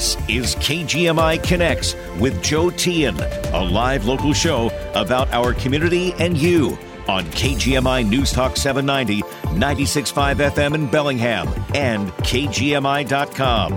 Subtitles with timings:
[0.00, 3.20] This is KGMI Connects with Joe Teehan,
[3.52, 9.20] a live local show about our community and you on KGMI News Talk 790,
[9.60, 13.74] 96.5 FM in Bellingham, and KGMI.com.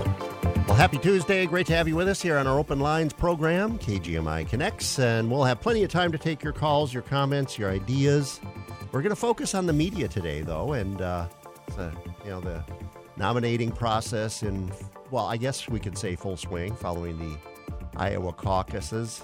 [0.66, 1.44] Well, happy Tuesday.
[1.44, 4.98] Great to have you with us here on our Open Lines program, KGMI Connects.
[4.98, 8.40] And we'll have plenty of time to take your calls, your comments, your ideas.
[8.92, 11.28] We're going to focus on the media today, though, and, uh,
[12.24, 12.64] you know, the
[13.18, 14.72] nominating process in,
[15.10, 17.36] well, I guess we could say full swing following the
[17.96, 19.22] Iowa caucuses.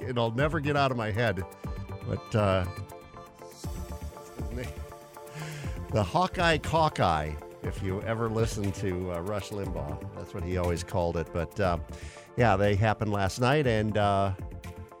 [0.00, 1.44] It'll never get out of my head,
[2.08, 2.64] but uh,
[5.92, 7.32] the Hawkeye Cockeye,
[7.62, 11.28] if you ever listen to uh, Rush Limbaugh, that's what he always called it.
[11.32, 11.78] But uh,
[12.36, 14.32] yeah, they happened last night, and uh,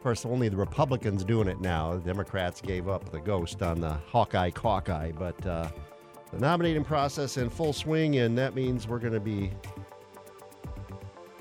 [0.02, 1.94] course, only the Republicans doing it now.
[1.94, 5.68] The Democrats gave up the ghost on the Hawkeye Cockeye, but uh,
[6.32, 9.50] the nominating process in full swing, and that means we're going to be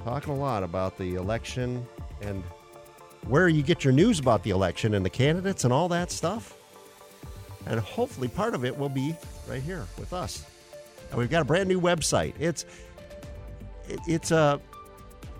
[0.03, 1.85] talking a lot about the election
[2.21, 2.43] and
[3.27, 6.57] where you get your news about the election and the candidates and all that stuff.
[7.65, 9.15] And hopefully, part of it will be
[9.47, 10.45] right here with us.
[11.11, 12.33] And we've got a brand new website.
[12.39, 12.65] It's
[13.87, 14.59] it, it's a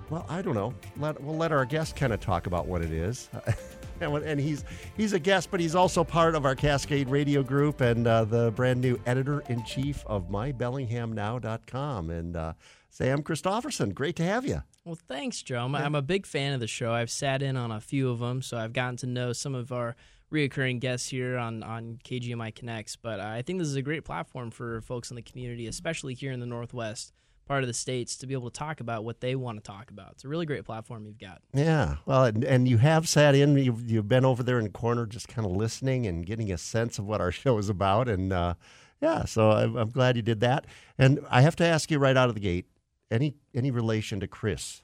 [0.09, 0.73] well, I don't know.
[0.97, 3.29] Let, we'll let our guest kind of talk about what it is.
[4.01, 4.63] and, and he's
[4.97, 8.51] he's a guest, but he's also part of our Cascade Radio Group and uh, the
[8.51, 12.09] brand new editor in chief of MyBellinghamNow.com.
[12.09, 12.53] And uh,
[12.89, 14.63] Sam Christofferson, great to have you.
[14.85, 15.65] Well, thanks, Joe.
[15.65, 16.91] I'm, I'm a big fan of the show.
[16.91, 19.71] I've sat in on a few of them, so I've gotten to know some of
[19.71, 19.95] our
[20.31, 22.95] reoccurring guests here on, on KGMI Connects.
[22.95, 26.13] But uh, I think this is a great platform for folks in the community, especially
[26.13, 27.13] here in the Northwest
[27.49, 29.89] part of the states to be able to talk about what they want to talk
[29.89, 30.11] about.
[30.11, 31.41] It's a really great platform you've got.
[31.51, 33.57] Yeah, well, and, and you have sat in.
[33.57, 36.59] You've, you've been over there in the corner, just kind of listening and getting a
[36.59, 38.07] sense of what our show is about.
[38.07, 38.53] And uh,
[39.01, 40.67] yeah, so I'm, I'm glad you did that.
[40.99, 42.67] And I have to ask you right out of the gate:
[43.09, 44.83] any any relation to Chris?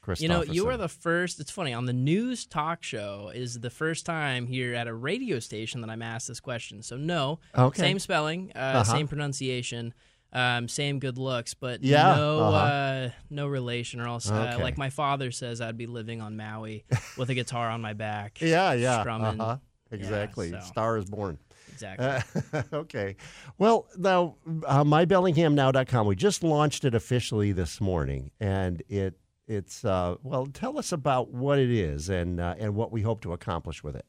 [0.00, 1.40] Chris You know, you are the first.
[1.40, 5.40] It's funny on the news talk show is the first time here at a radio
[5.40, 6.80] station that I'm asked this question.
[6.82, 7.82] So no, okay.
[7.82, 8.84] same spelling, uh, uh-huh.
[8.84, 9.92] same pronunciation.
[10.32, 12.56] Um, same good looks, but yeah, no, uh-huh.
[12.56, 14.62] uh, no relation, or else, uh, okay.
[14.62, 16.84] like my father says, I'd be living on Maui
[17.16, 18.40] with a guitar on my back.
[18.42, 19.40] yeah, yeah, strumming.
[19.40, 19.56] Uh-huh.
[19.90, 20.50] Exactly.
[20.50, 20.66] Yeah, so.
[20.66, 21.38] Star is born.
[21.72, 22.06] Exactly.
[22.52, 23.16] Uh, okay.
[23.56, 24.36] Well, now,
[24.66, 29.14] uh, mybellinghamnow.com, we just launched it officially this morning, and it
[29.46, 33.22] it's uh, well, tell us about what it is and uh, and what we hope
[33.22, 34.04] to accomplish with it.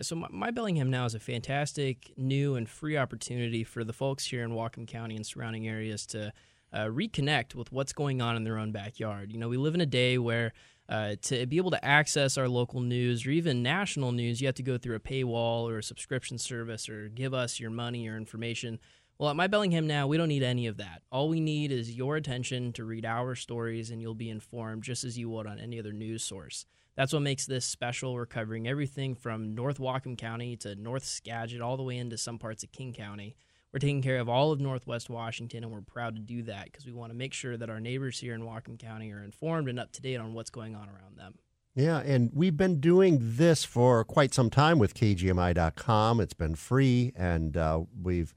[0.00, 4.26] So my, my, Bellingham now is a fantastic new and free opportunity for the folks
[4.26, 6.32] here in Whatcom County and surrounding areas to
[6.72, 9.32] uh, reconnect with what's going on in their own backyard.
[9.32, 10.52] You know, we live in a day where
[10.88, 14.54] uh, to be able to access our local news or even national news, you have
[14.56, 18.16] to go through a paywall or a subscription service or give us your money or
[18.16, 18.78] information.
[19.18, 21.02] Well, at My Bellingham Now, we don't need any of that.
[21.10, 25.02] All we need is your attention to read our stories, and you'll be informed just
[25.02, 26.66] as you would on any other news source.
[26.98, 28.12] That's what makes this special.
[28.12, 32.40] We're covering everything from North Whatcom County to North Skagit, all the way into some
[32.40, 33.36] parts of King County.
[33.72, 36.86] We're taking care of all of Northwest Washington, and we're proud to do that because
[36.86, 39.78] we want to make sure that our neighbors here in Whatcom County are informed and
[39.78, 41.34] up to date on what's going on around them.
[41.76, 46.20] Yeah, and we've been doing this for quite some time with KGMI.com.
[46.20, 48.34] It's been free, and uh, we've.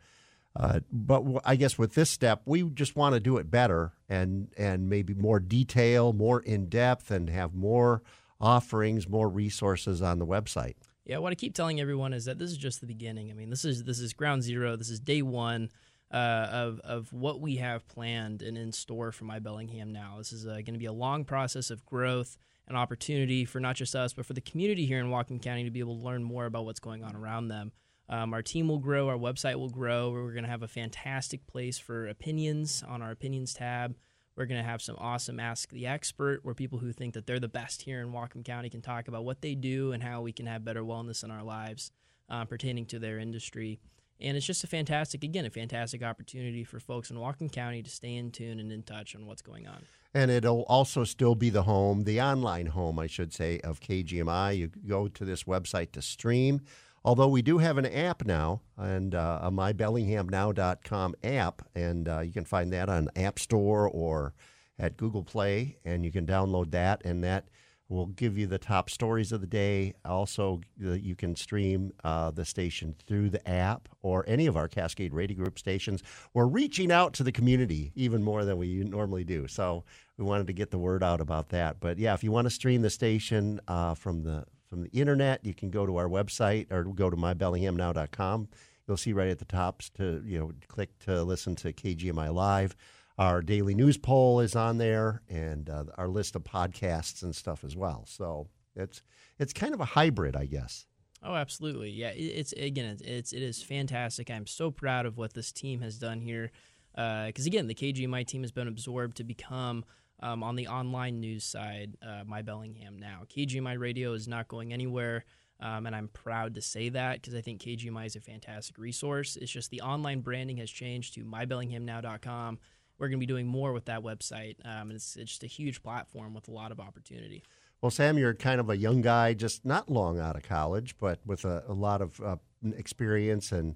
[0.56, 4.50] Uh, but I guess with this step, we just want to do it better and
[4.56, 8.04] and maybe more detail, more in depth, and have more
[8.42, 10.76] offerings, more resources on the website.
[11.06, 13.32] Yeah, what I keep telling everyone is that this is just the beginning.
[13.32, 14.76] I mean, this is this is ground zero.
[14.76, 15.70] This is day one
[16.12, 20.16] uh, of of what we have planned and in store for my Bellingham now.
[20.18, 22.38] This is uh, going to be a long process of growth
[22.68, 25.72] and opportunity for not just us, but for the community here in Whatcom County to
[25.72, 27.72] be able to learn more about what's going on around them.
[28.08, 30.12] Um, our team will grow, our website will grow.
[30.12, 33.96] We're going to have a fantastic place for opinions on our opinions tab.
[34.36, 37.40] We're going to have some awesome Ask the Expert, where people who think that they're
[37.40, 40.32] the best here in Whatcom County can talk about what they do and how we
[40.32, 41.92] can have better wellness in our lives
[42.30, 43.80] uh, pertaining to their industry.
[44.22, 47.90] And it's just a fantastic, again, a fantastic opportunity for folks in Whatcom County to
[47.90, 49.84] stay in tune and in touch on what's going on.
[50.14, 54.58] And it'll also still be the home, the online home, I should say, of KGMI.
[54.58, 56.62] You go to this website to stream.
[57.04, 62.32] Although we do have an app now, and uh, a mybellinghamnow.com app, and uh, you
[62.32, 64.34] can find that on App Store or
[64.78, 67.48] at Google Play, and you can download that, and that
[67.90, 69.94] will give you the top stories of the day.
[70.06, 75.14] Also, you can stream uh, the station through the app or any of our Cascade
[75.14, 76.02] Radio Group stations.
[76.34, 79.84] We're reaching out to the community even more than we normally do, so
[80.18, 81.80] we wanted to get the word out about that.
[81.80, 85.46] But yeah, if you want to stream the station uh, from the from the internet.
[85.46, 88.48] You can go to our website or go to mybellinghamnow.com.
[88.88, 92.76] You'll see right at the top to you know click to listen to KGMI live.
[93.18, 97.64] our daily news poll is on there, and uh, our list of podcasts and stuff
[97.66, 98.06] as well.
[98.08, 99.04] So it's
[99.38, 100.88] it's kind of a hybrid, I guess.
[101.22, 101.92] Oh, absolutely.
[101.92, 104.32] Yeah, it's again, it's it is fantastic.
[104.32, 106.52] I'm so proud of what this team has done here.
[106.94, 109.86] Because uh, again, the KGMI team has been absorbed to become
[110.22, 113.22] um, on the online news side, uh, My Bellingham now.
[113.30, 115.26] KGMI Radio is not going anywhere.
[115.62, 119.38] Um, and I'm proud to say that because I think KGMI is a fantastic resource.
[119.40, 122.60] It's just the online branding has changed to mybellinghamnow.com.
[122.98, 124.56] We're going to be doing more with that website.
[124.66, 127.44] Um, and it's, it's just a huge platform with a lot of opportunity.
[127.82, 131.20] Well, Sam, you're kind of a young guy, just not long out of college, but
[131.26, 132.36] with a, a lot of uh,
[132.76, 133.76] experience and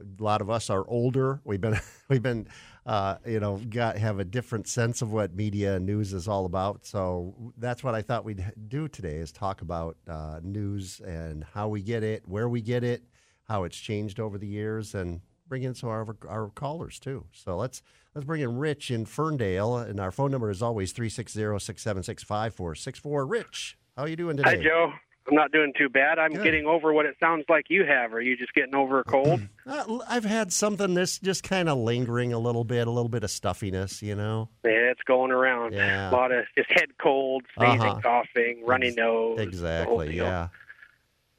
[0.00, 1.40] a lot of us are older.
[1.44, 1.78] We've been
[2.08, 2.48] we've been
[2.84, 6.46] uh, you know got have a different sense of what media and news is all
[6.46, 6.86] about.
[6.86, 11.68] So that's what I thought we'd do today is talk about uh, news and how
[11.68, 13.02] we get it, where we get it,
[13.44, 17.24] how it's changed over the years, and bring in some of our, our callers too.
[17.32, 17.82] So let's
[18.14, 23.30] let's bring in Rich in Ferndale, and our phone number is always 360-676-5464.
[23.30, 24.56] Rich, how are you doing today?
[24.56, 24.92] Hi, Joe.
[25.28, 26.18] I'm not doing too bad.
[26.18, 26.44] I'm Good.
[26.44, 28.12] getting over what it sounds like you have.
[28.12, 29.40] Are you just getting over a cold?
[29.66, 33.24] Uh, I've had something that's just kind of lingering a little bit, a little bit
[33.24, 34.48] of stuffiness, you know.
[34.64, 35.72] Yeah, it's going around.
[35.72, 36.08] Yeah.
[36.08, 38.00] A lot of just head cold, sneezing, uh-huh.
[38.00, 39.40] coughing, runny Ex- nose.
[39.40, 40.16] Exactly.
[40.16, 40.50] Yeah.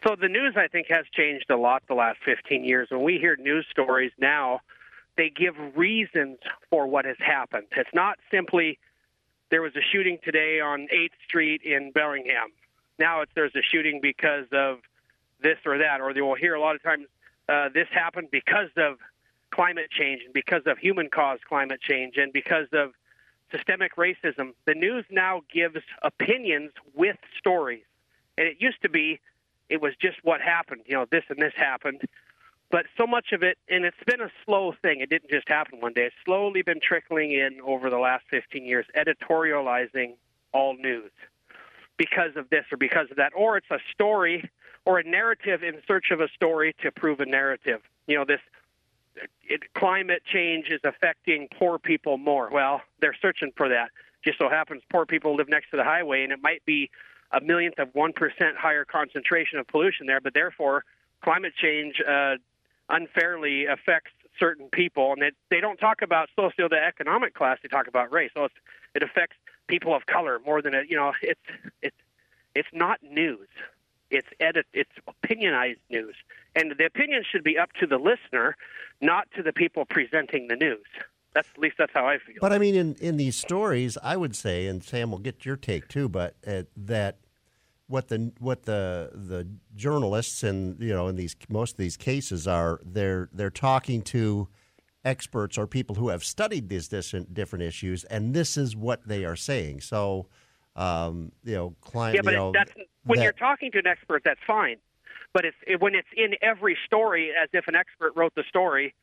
[0.05, 2.89] So the news, I think, has changed a lot the last 15 years.
[2.91, 4.59] When we hear news stories now,
[5.15, 6.39] they give reasons
[6.69, 7.67] for what has happened.
[7.77, 8.77] It's not simply
[9.51, 12.51] there was a shooting today on 8th Street in Bellingham
[12.99, 14.79] now it's there's a shooting because of
[15.41, 17.05] this or that, or they will hear a lot of times
[17.49, 18.97] uh, this happened because of
[19.51, 22.91] climate change and because of human caused climate change and because of
[23.51, 24.53] systemic racism.
[24.65, 27.83] The news now gives opinions with stories.
[28.37, 29.19] And it used to be
[29.69, 32.01] it was just what happened, you know, this and this happened.
[32.69, 35.79] But so much of it, and it's been a slow thing, it didn't just happen
[35.79, 36.05] one day.
[36.05, 40.15] It's slowly been trickling in over the last 15 years, editorializing
[40.53, 41.11] all news
[41.97, 44.49] because of this or because of that, or it's a story
[44.85, 47.81] or a narrative in search of a story to prove a narrative.
[48.07, 48.39] You know, this
[49.43, 52.49] it, climate change is affecting poor people more.
[52.51, 53.89] Well, they're searching for that.
[54.23, 56.89] Just so happens poor people live next to the highway, and it might be
[57.31, 60.85] a millionth of one percent higher concentration of pollution there, but therefore
[61.21, 62.35] climate change uh,
[62.89, 68.11] unfairly affects certain people, and they, they don't talk about socioeconomic class; they talk about
[68.11, 68.31] race.
[68.33, 68.47] So
[68.95, 69.35] it affects
[69.67, 71.39] people of color more than a you know it's
[71.81, 71.97] it's
[72.55, 73.47] it's not news.
[74.09, 76.15] It's edit it's opinionized news.
[76.55, 78.55] And the opinion should be up to the listener
[79.01, 80.85] not to the people presenting the news.
[81.33, 82.37] That's at least that's how i feel.
[82.41, 85.55] But i mean in in these stories i would say and sam will get your
[85.55, 87.19] take too but uh, that
[87.87, 92.47] what the what the the journalists and you know in these most of these cases
[92.47, 94.47] are they're they're talking to
[95.07, 99.35] experts or people who have studied these different issues, and this is what they are
[99.35, 99.81] saying.
[99.81, 100.27] So,
[100.75, 102.15] um, you know, client.
[102.15, 102.71] Yeah, but you know, that's
[103.05, 104.77] when that, you're talking to an expert, that's fine.
[105.33, 108.93] But if, if when it's in every story, as if an expert wrote the story,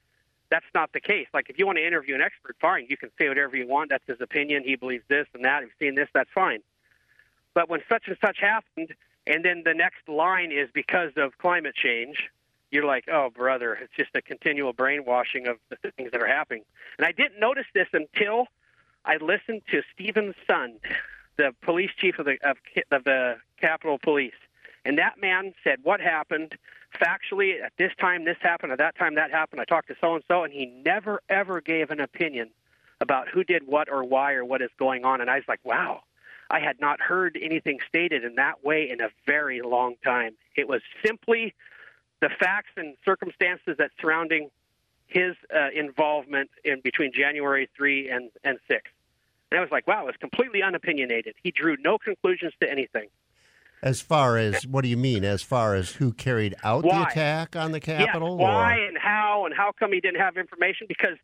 [0.51, 1.27] that's not the case.
[1.33, 3.91] Like if you want to interview an expert, fine, you can say whatever you want.
[3.91, 4.63] That's his opinion.
[4.65, 5.63] He believes this and that.
[5.63, 6.09] He's seen this.
[6.13, 6.61] That's fine.
[7.55, 8.95] But when such and such happened,
[9.27, 12.17] and then the next line is because of climate change,
[12.75, 16.65] you're like, oh, brother, it's just a continual brainwashing of the things that are happening.
[16.99, 18.49] And I didn't notice this until
[19.05, 20.81] I listened to Steven Sund,
[21.37, 22.57] the police chief of the of,
[22.91, 24.35] of the Capitol Police,
[24.85, 26.57] and that man said what happened
[27.01, 28.25] factually at this time.
[28.25, 29.15] This happened at that time.
[29.15, 29.61] That happened.
[29.61, 32.51] I talked to so and so, and he never ever gave an opinion
[33.01, 35.21] about who did what or why or what is going on.
[35.21, 36.03] And I was like, wow.
[36.51, 40.35] I had not heard anything stated in that way in a very long time.
[40.57, 41.55] It was simply
[42.25, 44.49] the facts and circumstances that surrounding
[45.09, 48.91] his uh, involvement in between January 3 and, and 6.
[49.51, 51.35] And I was like, wow, it was completely unopinionated.
[51.43, 53.09] He drew no conclusions to anything.
[53.83, 55.23] As far as what do you mean?
[55.23, 57.01] As far as who carried out why?
[57.01, 58.39] the attack on the Capitol?
[58.39, 58.87] Yeah, why or?
[58.87, 60.87] and how and how come he didn't have information?
[60.89, 61.19] Because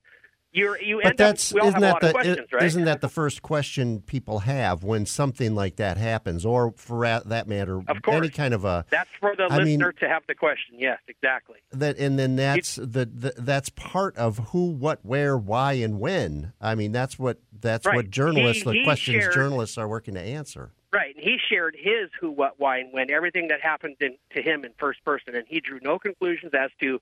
[0.53, 2.63] you're, you but that's, up, isn't that the, questions, right?
[2.65, 7.47] Isn't that the first question people have when something like that happens, or for that
[7.47, 8.17] matter, of course.
[8.17, 8.85] any kind of a?
[8.91, 10.77] That's for the I listener mean, to have the question.
[10.79, 11.59] Yes, exactly.
[11.73, 16.53] That and then that's the, the that's part of who, what, where, why, and when.
[16.61, 17.95] I mean, that's what that's right.
[17.97, 20.73] what journalists, he, the he questions shared, journalists are working to answer.
[20.93, 24.43] Right, and he shared his who, what, why, and when, everything that happened in, to
[24.43, 27.01] him in first person, and he drew no conclusions as to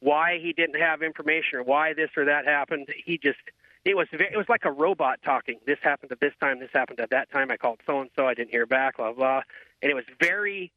[0.00, 2.88] why he didn't have information or why this or that happened.
[3.04, 3.38] He just
[3.84, 5.58] it was it was like a robot talking.
[5.66, 6.58] This happened at this time.
[6.60, 7.50] This happened at that time.
[7.50, 8.26] I called so and so.
[8.26, 8.96] I didn't hear back.
[8.96, 9.42] Blah blah.
[9.82, 10.72] And it was very,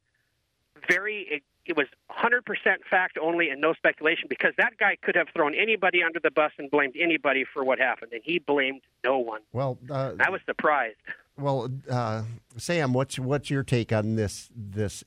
[0.88, 2.42] very it was 100%
[2.90, 6.52] fact only and no speculation because that guy could have thrown anybody under the bus
[6.58, 9.40] and blamed anybody for what happened, and he blamed no one.
[9.52, 10.98] Well, uh, I was surprised.
[11.38, 12.24] Well, uh,
[12.58, 15.04] Sam, what's what's your take on this this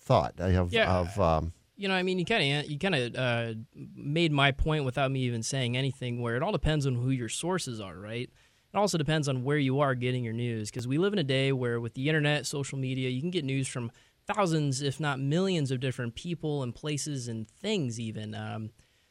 [0.00, 0.92] thought of Yeah.
[0.92, 3.54] of um, You know, I mean, you kind of you kind of uh,
[3.94, 6.20] made my point without me even saying anything.
[6.20, 8.28] Where it all depends on who your sources are, right?
[8.74, 11.24] It also depends on where you are getting your news because we live in a
[11.24, 13.92] day where, with the internet, social media, you can get news from
[14.26, 18.00] thousands, if not millions, of different people and places and things.
[18.00, 18.70] Even um,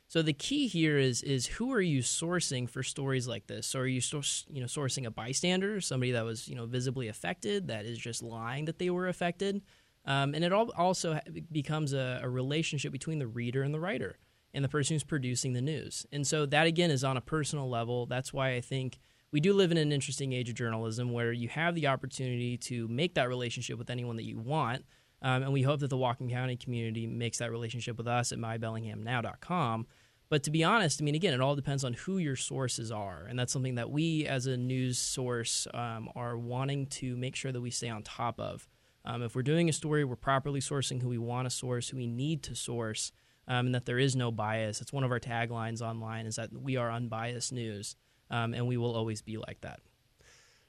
[0.09, 3.67] so, the key here is is who are you sourcing for stories like this?
[3.67, 7.07] So, are you source, you know sourcing a bystander, somebody that was you know visibly
[7.07, 9.62] affected, that is just lying that they were affected?
[10.08, 11.20] Um, and it all also
[11.52, 14.18] becomes a, a relationship between the reader and the writer
[14.54, 16.06] and the person who's producing the news.
[16.12, 18.06] And so that again is on a personal level.
[18.06, 19.00] That's why I think
[19.32, 22.88] we do live in an interesting age of journalism where you have the opportunity to
[22.88, 24.86] make that relationship with anyone that you want.
[25.22, 28.38] Um, and we hope that the Whatcom County community makes that relationship with us at
[28.38, 29.88] mybellinghamnow.com.
[30.30, 33.26] But to be honest, I mean, again, it all depends on who your sources are.
[33.28, 37.52] And that's something that we, as a news source, um, are wanting to make sure
[37.52, 38.68] that we stay on top of.
[39.08, 41.98] Um, if we're doing a story, we're properly sourcing who we want to source, who
[41.98, 43.14] we need to source,
[43.48, 44.82] um, and that there is no bias.
[44.82, 47.96] It's one of our taglines online is that we are unbiased news,
[48.30, 49.80] um, and we will always be like that.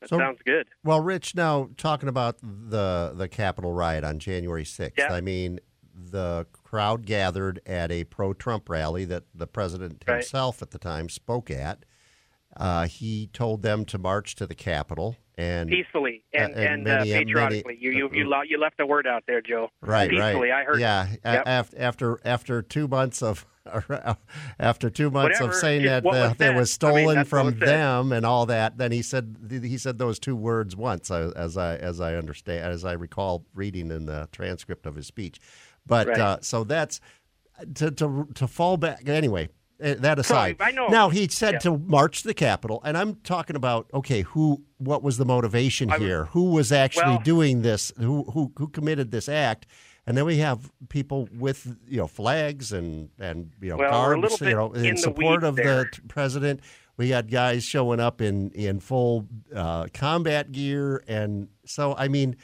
[0.00, 0.68] That So- sounds good.
[0.85, 4.99] Well, Rich, now talking about the the Capitol riot on January sixth.
[4.99, 5.12] Yeah.
[5.12, 5.59] I mean,
[5.92, 10.18] the crowd gathered at a pro-Trump rally that the president Right.
[10.18, 11.85] himself at the time spoke at.
[12.57, 16.85] Uh, he told them to march to the Capitol and Peacefully and, Uh, and and,
[16.85, 17.78] many- uh, many- patriotically.
[17.80, 19.71] you you you, lo- you left a word out there, Joe.
[19.80, 20.50] right, Peacefully.
[20.50, 20.61] right.
[20.61, 20.80] I heard.
[20.80, 21.42] Yeah, Yep.
[21.47, 23.47] after after after two months of
[24.59, 27.25] after two months Whatever, of saying that what uh, was that was I mean, stolen
[27.25, 31.33] from them and all that, then he said he said those two words once, uh,
[31.37, 35.38] as I as I understand as I recall reading in the transcript of his speech.
[35.87, 36.18] But Right.
[36.18, 37.00] uh, so that's
[37.75, 39.49] to to to fall back anyway.
[39.80, 40.88] Eh, That aside, I know.
[40.88, 41.58] now he said Yeah.
[41.61, 45.99] to march the Capitol, and I'm talking about okay, who, what was the motivation I
[45.99, 46.25] here?
[46.26, 47.92] Who was actually Well- doing this?
[47.99, 49.66] Who who who committed this act?
[50.06, 54.14] And then we have people with you know flags and and you know Well, we're
[54.14, 55.85] a carbs, little you know, in, in support weeds of there.
[55.85, 56.61] the t- president.
[56.97, 62.37] We had guys showing up in in full uh, combat gear, and so I mean,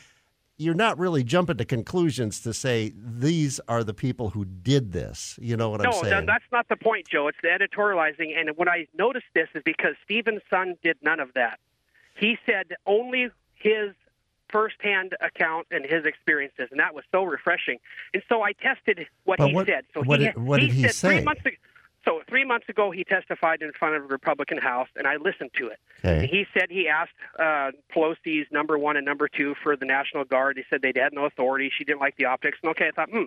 [0.57, 5.37] you're not really jumping to conclusions to say these are the people who did this.
[5.43, 6.11] You know what No, I'm saying?
[6.11, 7.27] no, that's not the point, Joe.
[7.29, 8.39] It's the editorializing.
[8.39, 11.59] And when I noticed this is because Steven Sund did none of that.
[12.17, 13.93] He said only his
[14.49, 17.79] firsthand account and his experiences, and that was so refreshing.
[18.13, 19.85] And so I tested what But he what- said.
[19.93, 21.09] So what he, did- what did he said say?
[21.17, 21.57] Three months ago,
[22.05, 25.51] so three months ago, he testified in front of the Republican House, and I listened
[25.59, 25.79] to it.
[26.05, 26.27] Okay.
[26.27, 30.57] he said he asked uh, Pelosi's number one and number two for the National Guard.
[30.57, 31.71] He said they had no authority.
[31.77, 32.59] She didn't like the optics.
[32.63, 33.25] And okay, I thought, hmm.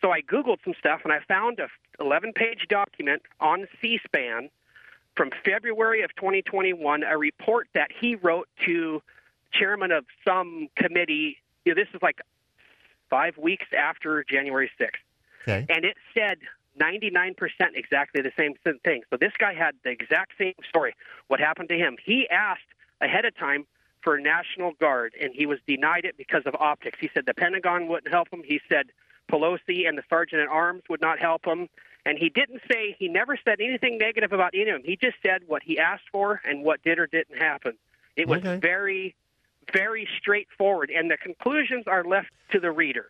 [0.00, 1.68] So I Googled some stuff and I found a
[2.02, 4.50] 11 page document on C SPAN
[5.14, 9.02] from February of 2021, a report that he wrote to
[9.52, 11.38] chairman of some committee.
[11.64, 12.20] You know, this is like
[13.08, 14.90] five weeks after January 6th
[15.48, 15.64] Okay.
[15.68, 16.38] and it said
[16.80, 17.34] 99%
[17.74, 18.54] exactly the same
[18.84, 19.02] thing.
[19.10, 20.94] So this guy had the exact same story.
[21.28, 21.96] What happened to him?
[22.04, 22.62] He asked
[23.00, 23.66] ahead of time
[24.02, 26.98] for National Guard, and he was denied it because of optics.
[27.00, 28.42] He said the Pentagon wouldn't help him.
[28.44, 28.86] He said
[29.30, 31.68] Pelosi and the Sergeant at Arms would not help him.
[32.04, 34.82] And he didn't say, he never said anything negative about any of them.
[34.84, 37.72] He just said what he asked for and what did or didn't happen.
[38.14, 38.58] It was Okay.
[38.58, 39.16] very,
[39.72, 43.06] very straightforward, and the conclusions are left to the reader.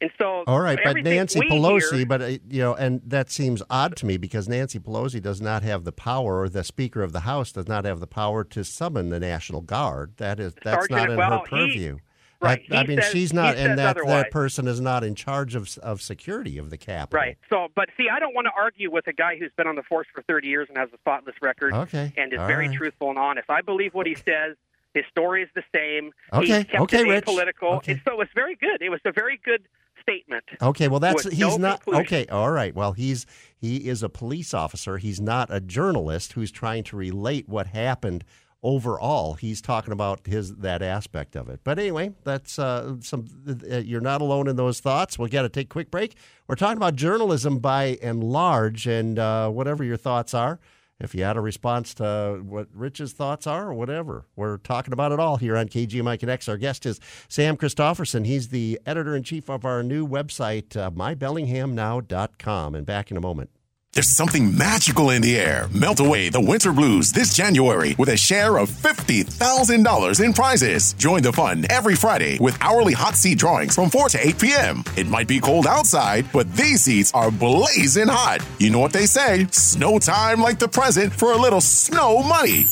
[0.00, 3.62] And so, All right, but Nancy Pelosi, hear- but uh, you know, and that seems
[3.70, 7.12] odd to me because Nancy Pelosi does not have the power, or the Speaker of
[7.12, 10.12] the House does not have the power to summon the National Guard.
[10.18, 11.98] That is, that's not in well, her he- purview.
[12.42, 14.24] right, That- I he mean, says- she's not, and that otherwise.
[14.24, 17.18] that person is not in charge of of security of the Capitol.
[17.18, 17.38] Right.
[17.48, 19.82] So, but see, I don't want to argue with a guy who's been on the
[19.82, 22.12] force for 30 years and has a spotless record Okay.
[22.18, 22.76] and is All very right.
[22.76, 23.48] truthful and honest.
[23.48, 24.56] I believe what he says.
[24.92, 26.12] His story is the same.
[26.32, 27.24] Okay, He kept okay, it Rich.
[27.26, 27.76] apolitical.
[27.78, 27.92] Okay.
[27.92, 28.80] And so it was very good.
[28.80, 29.62] It was a very good
[30.08, 30.44] statement.
[30.62, 32.06] Okay, well that's he's no not conclusion.
[32.06, 32.26] okay.
[32.26, 34.98] All right, well he's he is a police officer.
[34.98, 38.24] He's not a journalist who's trying to relate what happened
[38.62, 39.34] overall.
[39.34, 41.60] He's talking about his that aspect of it.
[41.64, 43.26] But anyway, that's uh, some.
[43.48, 45.18] Uh, you're not alone in those thoughts.
[45.18, 46.16] We'll got to take a quick break.
[46.48, 50.58] We're talking about journalism by and large, and uh, whatever your thoughts are.
[50.98, 55.12] If you had a response to what Rich's thoughts are or whatever, we're talking about
[55.12, 56.48] it all here on KGMI Connects.
[56.48, 58.24] Our guest is Sam Christofferson.
[58.24, 62.74] He's the editor in chief of our new website, uh, mybellinghamnow.com.
[62.74, 63.50] And back in a moment.
[63.96, 65.70] There's something magical in the air.
[65.72, 70.92] Melt away the winter blues this January with a share of $50,000 in prizes.
[70.92, 74.84] Join the fun every Friday with hourly hot seat drawings from 4 to 8 p.m.
[74.98, 78.46] It might be cold outside, but these seats are blazing hot.
[78.58, 82.64] You know what they say snow time like the present for a little snow money.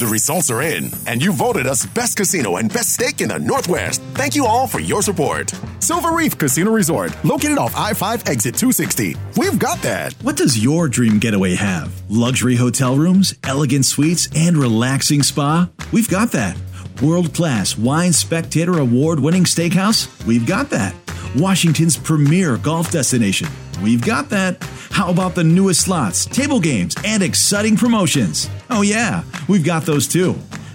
[0.00, 3.38] The results are in, and you voted us Best Casino and Best Steak in the
[3.38, 4.00] Northwest.
[4.14, 5.52] Thank you all for your support.
[5.78, 9.14] Silver Reef Casino Resort, located off I 5 exit 260.
[9.36, 10.14] We've got that.
[10.22, 11.92] What does your dream getaway have?
[12.08, 15.68] Luxury hotel rooms, elegant suites, and relaxing spa?
[15.92, 16.56] We've got that.
[17.02, 20.08] World class wine spectator award winning steakhouse?
[20.24, 20.94] We've got that.
[21.36, 23.48] Washington's premier golf destination?
[23.82, 24.62] We've got that.
[24.90, 28.50] How about the newest slots, table games, and exciting promotions?
[28.68, 30.34] Oh, yeah, we've got those too.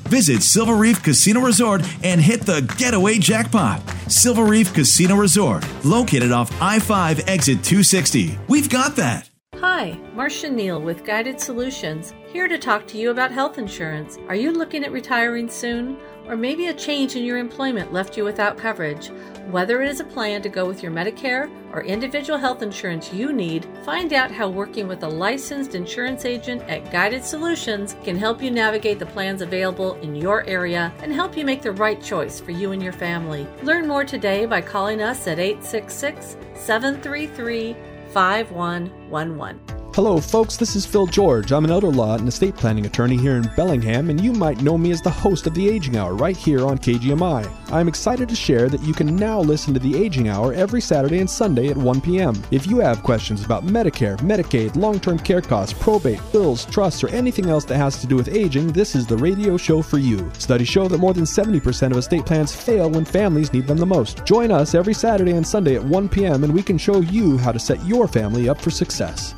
[0.10, 3.82] Visit Silver Reef Casino Resort and hit the getaway jackpot.
[4.08, 8.38] Silver Reef Casino Resort, located off I 5 exit 260.
[8.48, 9.30] We've got that.
[9.62, 14.18] Hi, Marcia Neal with Guided Solutions, here to talk to you about health insurance.
[14.28, 15.98] Are you looking at retiring soon?
[16.28, 19.12] Or maybe a change in your employment left you without coverage?
[19.50, 23.32] Whether it is a plan to go with your Medicare or individual health insurance you
[23.32, 28.42] need, find out how working with a licensed insurance agent at Guided Solutions can help
[28.42, 32.42] you navigate the plans available in your area and help you make the right choice
[32.42, 33.48] for you and your family.
[33.64, 39.75] Learn more today by calling us at 866 733 5111.
[39.96, 40.58] Hello, folks.
[40.58, 41.54] This is Phil George.
[41.54, 44.78] I'm an elder law and estate planning attorney here in Bellingham, and you might know
[44.78, 47.50] me as the host of the Aging Hour right here on KGMI.
[47.72, 51.20] I'm excited to share that you can now listen to the Aging Hour every Saturday
[51.20, 52.36] and Sunday at 1 p.m.
[52.52, 57.08] If you have questions about Medicare, Medicaid, long term care costs, probate, bills, trusts, or
[57.12, 60.30] anything else that has to do with aging, this is the radio show for you.
[60.38, 63.86] Studies show that more than 70% of estate plans fail when families need them the
[63.86, 64.26] most.
[64.26, 67.54] Join us every Saturday and Sunday at 1 p.m., and we can show you how
[67.54, 69.36] to set your family up for success.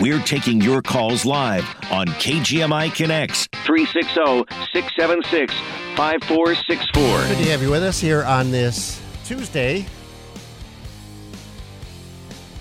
[0.00, 5.52] We're taking your calls live on KGMI Connects 360 676
[5.96, 7.02] 5464.
[7.28, 9.84] Good to have you with us here on this Tuesday.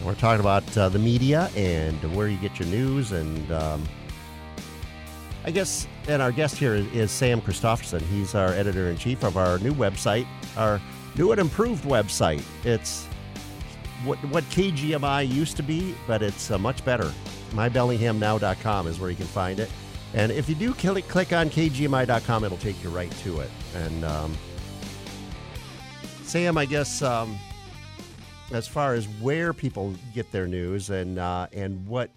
[0.03, 3.13] We're talking about uh, the media and where you get your news.
[3.13, 3.87] And um,
[5.45, 8.01] I guess, and our guest here is, is Sam Christofferson.
[8.01, 10.81] He's our editor in chief of our new website, our
[11.17, 12.43] new and improved website.
[12.65, 13.07] It's
[14.05, 17.11] what, what KGMI used to be, but it's uh, much better.
[17.51, 19.69] MyBellinghamNow.com is where you can find it.
[20.13, 23.49] And if you do click, click on KGMI.com, it'll take you right to it.
[23.75, 24.37] And um,
[26.23, 27.37] Sam, I guess um,
[28.51, 32.11] as far as where people get their news and uh, and what,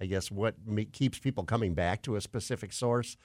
[0.00, 0.54] I guess what
[0.92, 3.16] keeps people coming back to a specific source,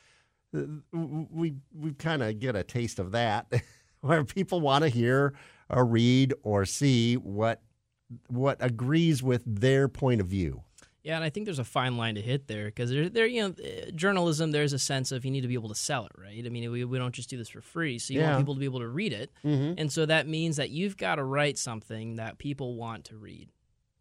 [0.56, 3.52] uh, we we kind of get a taste of that,
[4.02, 5.34] where people want to hear
[5.69, 7.62] or read or see what
[8.28, 10.63] what agrees with their point of view.
[11.04, 13.41] Yeah, and I think there's a fine line to hit there because there, there, you
[13.41, 14.52] know, eh, journalism.
[14.52, 16.46] There's a sense of you need to be able to sell it, right?
[16.46, 18.28] I mean, we, we don't just do this for free, so you Yeah.
[18.32, 19.76] want people to be able to read it, Mm-hmm.
[19.80, 23.48] and so that means that you've got to write something that people want to read.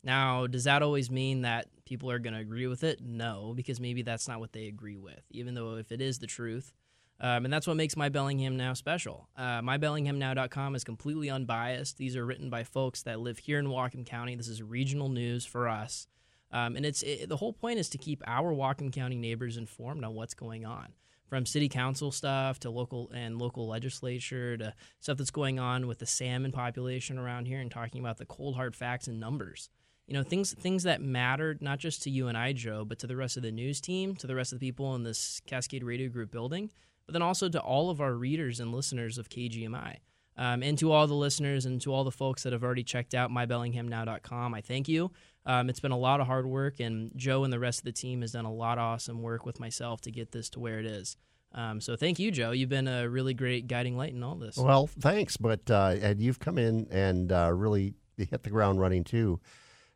[0.02, 3.00] Now, does that always mean that people are going to agree with it?
[3.00, 6.26] No, because maybe that's not what they agree with, even though if it is the
[6.26, 6.72] truth.
[7.18, 9.28] Um, and that's what makes My Bellingham Now special.
[9.36, 11.96] Uh, MyBellinghamNow.com is completely unbiased.
[11.96, 14.34] These are written by folks that live here in Whatcom County.
[14.34, 16.08] This is regional news for us.
[16.52, 20.04] Um, and it's it, the whole point is to keep our Whatcom County neighbors informed
[20.04, 20.92] on what's going on,
[21.26, 25.98] from city council stuff to local and local legislature to stuff that's going on with
[25.98, 29.70] the salmon population around here, and talking about the cold hard facts and numbers.
[30.06, 33.08] You know things things that matter not just to you and I, Joe, but to
[33.08, 35.82] the rest of the news team, to the rest of the people in this Cascade
[35.82, 36.70] Radio Group building,
[37.06, 39.98] but then also to all of our readers and listeners of KGMI.
[40.38, 43.14] Um, and to all the listeners and to all the folks that have already checked
[43.14, 45.10] out mybellinghamnow.com, I thank you.
[45.46, 47.92] Um, it's been a lot of hard work, and Joe and the rest of the
[47.92, 50.78] team has done a lot of awesome work with myself to get this to where
[50.78, 51.16] it is.
[51.52, 52.50] Um, so thank you, Joe.
[52.50, 54.58] You've been a really great guiding light in all this.
[54.58, 59.04] Well, thanks, but uh, and you've come in and uh, really hit the ground running
[59.04, 59.40] too.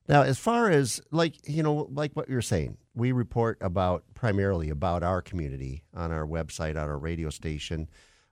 [0.09, 4.70] Now, as far as like you know, like what you're saying, we report about primarily
[4.70, 7.88] about our community on our website, on our radio station.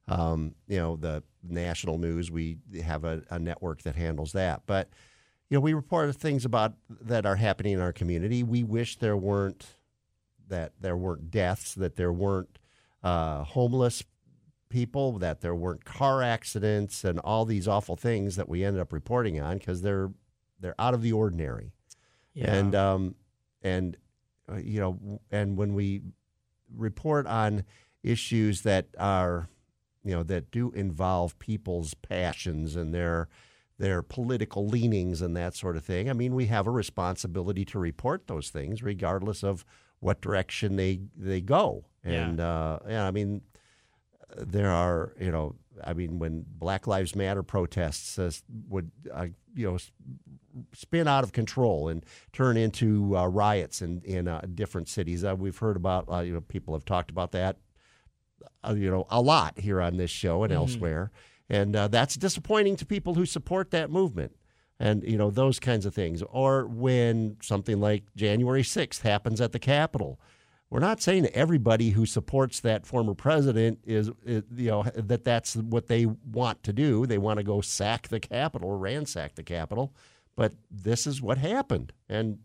[0.08, 2.30] Um, you know, the national news.
[2.30, 4.88] We have a, a network that handles that, but
[5.50, 8.42] you know, we report things about that are happening in our community.
[8.42, 9.66] We wish there weren't
[10.48, 12.58] that there weren't deaths, that there weren't
[13.02, 14.02] uh, homeless
[14.68, 18.92] people, that there weren't car accidents, and all these awful things that we ended up
[18.92, 20.10] reporting on because they're
[20.60, 21.72] they're out of the ordinary.
[22.34, 22.54] Yeah.
[22.54, 23.14] And um,
[23.62, 23.96] and
[24.56, 26.02] you know, and when we
[26.76, 27.64] report on
[28.02, 29.48] issues that are
[30.04, 33.28] you know that do involve people's passions and their
[33.78, 36.10] their political leanings and that sort of thing.
[36.10, 39.64] I mean, we have a responsibility to report those things, regardless of
[40.00, 41.84] what direction they they go.
[42.02, 43.42] And yeah, uh, yeah I mean,
[44.36, 48.30] there are you know, I mean, when Black Lives Matter protests uh,
[48.68, 49.78] would uh, you know
[50.72, 55.34] spin out of control and turn into uh, riots in in uh, different cities, uh,
[55.36, 57.58] we've heard about you know people have talked about that
[58.74, 60.60] you know a lot here on this show and mm-hmm.
[60.60, 61.10] elsewhere.
[61.50, 64.36] And uh, that's disappointing to people who support that movement
[64.78, 66.22] and you know those kinds of things.
[66.22, 70.20] Or when something like January 6th happens at the Capitol.
[70.70, 75.56] We're not saying everybody who supports that former president is, is, you know that that's
[75.56, 77.06] what they want to do.
[77.06, 79.94] They want to go sack the Capitol ransack the Capitol
[80.38, 81.92] but this is what happened.
[82.08, 82.38] And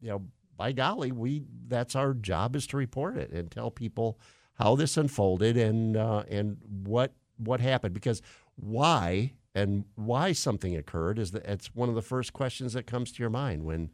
[0.00, 0.22] you know
[0.56, 4.20] by golly we that's our job is to report it and tell people
[4.54, 7.92] how this unfolded and uh, and what what happened.
[7.92, 8.22] Because
[8.54, 13.10] why and why something occurred is that it's one of the first questions that comes
[13.10, 13.90] to your mind when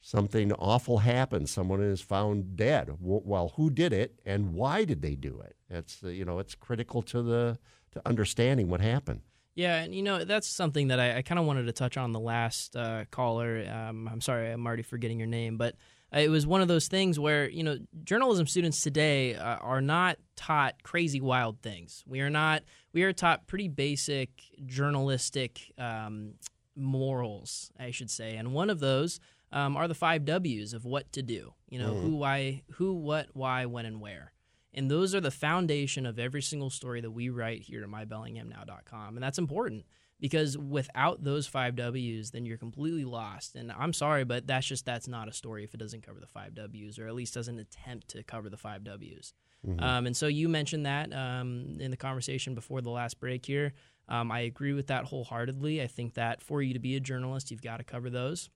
[0.00, 2.96] something awful happens someone is found dead.
[2.98, 5.54] Well who did it and why did they do it?
[5.68, 7.58] It's you know it's critical to the
[7.92, 9.20] to understanding what happened
[9.54, 12.12] yeah, and you know that's something that I, I kind of wanted to touch on
[12.12, 13.64] the last uh, caller.
[13.70, 15.76] Um, I'm sorry, I'm already forgetting your name, but
[16.14, 20.18] it was one of those things where you know journalism students today uh, are not
[20.36, 22.62] taught crazy wild things we are not
[22.92, 24.30] we are taught pretty basic
[24.66, 26.34] journalistic um,
[26.76, 29.20] morals i should say and one of those
[29.52, 32.02] um, are the five w's of what to do you know mm.
[32.02, 34.32] who why who what why when and where
[34.74, 39.16] and those are the foundation of every single story that we write here at mybellinghamnow.com
[39.16, 39.84] and that's important
[40.20, 43.56] because without those five W's, then you're completely lost.
[43.56, 46.26] And I'm sorry, but that's just that's not a story if it doesn't cover the
[46.26, 49.34] five W's, or at least doesn't attempt to cover the five W's.
[49.66, 49.84] Mm-hmm.
[49.84, 53.74] Um, and so you mentioned that um, in the conversation before the last break here.
[54.08, 55.82] Um, I agree with that wholeheartedly.
[55.82, 58.50] I think that for you to be a journalist, you've got to cover those.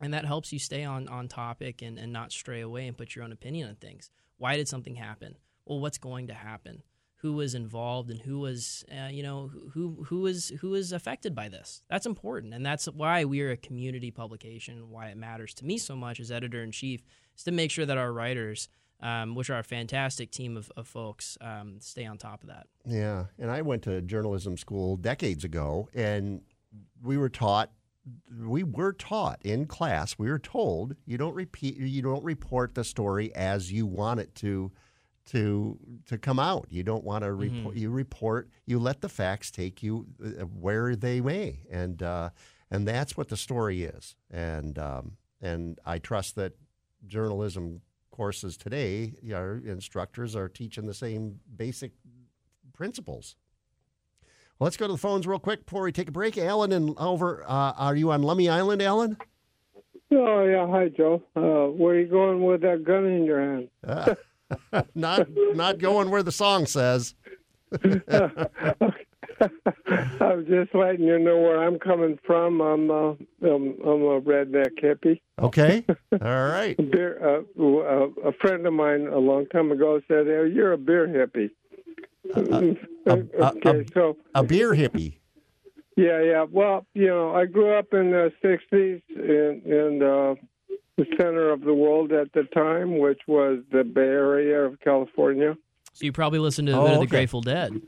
[0.00, 3.14] And that helps you stay on, on topic and, and not stray away and put
[3.14, 4.10] your own opinion on things.
[4.36, 5.36] Why did something happen?
[5.66, 6.82] Well, what's going to happen?
[7.22, 11.36] who was involved and who was uh, you know who who was who was affected
[11.36, 11.82] by this?
[11.88, 12.52] That's important.
[12.52, 14.90] And that's why we are a community publication.
[14.90, 17.04] Why it matters to me so much as editor in chief
[17.36, 18.68] is to make sure that our writers
[19.02, 22.66] um, which are a fantastic team of, of folks um, stay on top of that.
[22.86, 23.26] Yeah.
[23.38, 26.42] And i went to journalism school decades ago and
[27.02, 27.70] we were taught
[28.36, 32.82] we were taught in class we were told you don't repeat you don't report the
[32.82, 34.72] story as you want it to
[35.26, 36.66] to to come out.
[36.70, 37.74] You don't want to report.
[37.74, 37.78] Mm-hmm.
[37.78, 38.48] You report.
[38.66, 42.30] You let the facts take you uh, where they may, and uh,
[42.70, 44.16] and that's what the story is.
[44.30, 46.54] And um, and I trust that
[47.06, 51.92] journalism courses today, our instructors are teaching the same basic
[52.72, 53.36] principles.
[54.58, 56.36] Well, let's go to the phones real quick before we take a break.
[56.38, 59.16] Alan and over, uh, are you on Lummi Island, Alan?
[60.12, 61.22] Oh yeah, hi Joe.
[61.34, 64.16] Uh, where are you going with that gun in your hand?
[64.94, 67.14] Not not going where the song says.
[69.40, 72.60] I was just letting you know where I'm coming from.
[72.60, 73.10] I'm uh,
[73.42, 75.20] I'm, I'm a redneck hippie.
[75.40, 76.76] Okay, all right.
[76.90, 80.78] beer, uh, uh, a friend of mine a long time ago said, hey, "You're a
[80.78, 81.50] beer hippie."
[82.34, 82.76] a,
[83.10, 85.18] okay, a, so a beer hippie.
[85.96, 86.46] Yeah, yeah.
[86.50, 90.34] Well, you know, I grew up in the '60s, and, and uh,
[90.96, 95.56] the center of the world at the time, which was the Bay Area of California.
[95.92, 97.80] So you probably listened to a oh, bit of the Grateful Dead.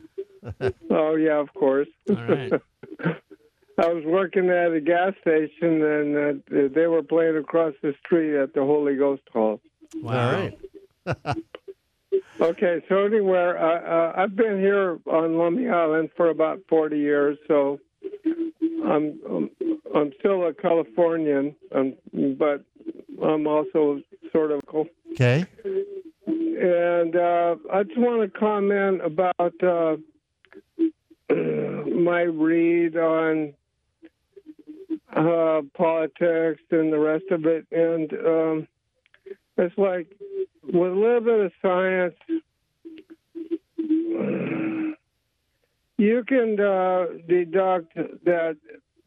[0.90, 1.88] oh yeah, of course.
[2.08, 2.52] All right.
[3.76, 8.40] I was working at a gas station, and uh, they were playing across the street
[8.40, 9.60] at the Holy Ghost Hall.
[9.96, 10.30] Wow.
[10.30, 10.58] All right.
[12.40, 17.36] okay, so anywhere, uh, uh, I've been here on Lummi Island for about 40 years,
[17.48, 17.80] so
[18.84, 19.50] I'm I'm,
[19.94, 21.94] I'm still a Californian, um,
[22.38, 22.64] but
[23.22, 25.46] I'm also sort of okay.
[26.26, 29.96] And uh, I just want to comment about uh,
[31.34, 33.54] my read on
[35.14, 38.68] uh, politics and the rest of it, and um,
[39.56, 40.08] it's like
[40.62, 42.14] with a little bit of science.
[45.96, 48.56] You can uh, deduct that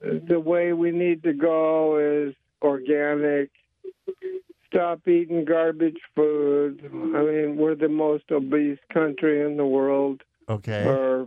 [0.02, 3.50] the way we need to go is organic.
[4.68, 6.82] Stop eating garbage food.
[6.84, 10.24] I mean, we're the most obese country in the world.
[10.50, 10.86] Okay.
[10.86, 11.26] Or,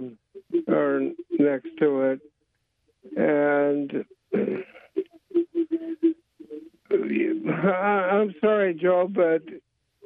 [0.69, 2.21] or next to it.
[3.17, 4.05] And
[6.91, 9.43] I'm sorry, Joe, but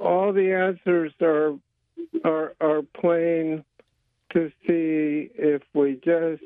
[0.00, 1.54] all the answers are
[2.24, 3.64] are are plain
[4.35, 6.42] to see if we just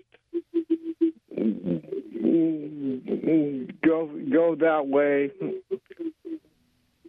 [3.85, 5.33] go go that way.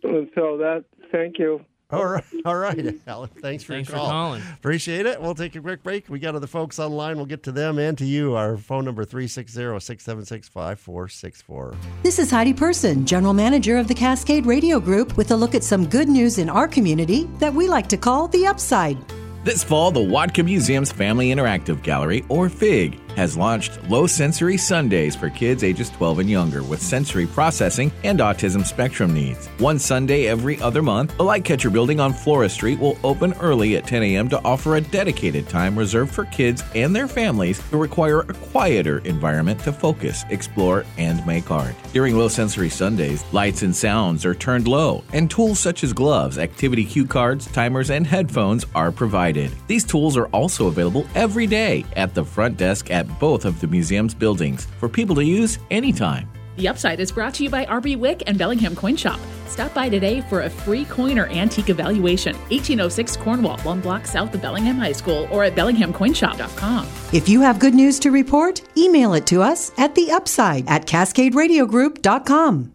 [0.02, 1.62] And so that, thank you.
[1.92, 3.32] All right, all right, Alan.
[3.42, 4.44] Thanks for Thanks your for calling.
[4.54, 5.20] Appreciate it.
[5.20, 6.08] We'll take a quick break.
[6.08, 7.18] We got other folks online.
[7.18, 8.36] We'll get to them and to you.
[8.36, 11.76] Our phone number 360-676-5464.
[12.04, 15.64] This is Heidi Person, General Manager of the Cascade Radio Group, with a look at
[15.64, 18.96] some good news in our community that we like to call the upside.
[19.42, 25.16] This fall, the Whatcom Museum's Family Interactive Gallery, or FIG, has launched Low Sensory Sundays
[25.16, 29.48] for kids ages 12 and younger with sensory processing and autism spectrum needs.
[29.58, 33.88] One Sunday every other month, the Lightcatcher building on Flora Street will open early at
[33.88, 34.30] 10 a.m.
[34.30, 39.00] to offer a dedicated time reserved for kids and their families who require a quieter
[39.00, 41.76] environment to focus, explore, and make art.
[41.94, 46.38] During Low Sensory Sundays, lights and sounds are turned low, and tools such as gloves,
[46.38, 49.52] activity cue cards, timers, and headphones are provided.
[49.68, 53.68] These tools are also available every day at the front desk at both of the
[53.68, 56.30] museum's buildings for people to use anytime.
[56.58, 59.20] The Upside is brought to you by RB Wick and Bellingham Coin Shop.
[59.48, 62.36] Stop by today for a free coin or antique evaluation.
[62.50, 66.86] 1806 Cornwall, one block south of Bellingham High School, or at bellinghamcoinshop.com.
[67.14, 70.86] If you have good news to report, email it to us at the upside at
[70.86, 72.74] cascaderadiogroup.com.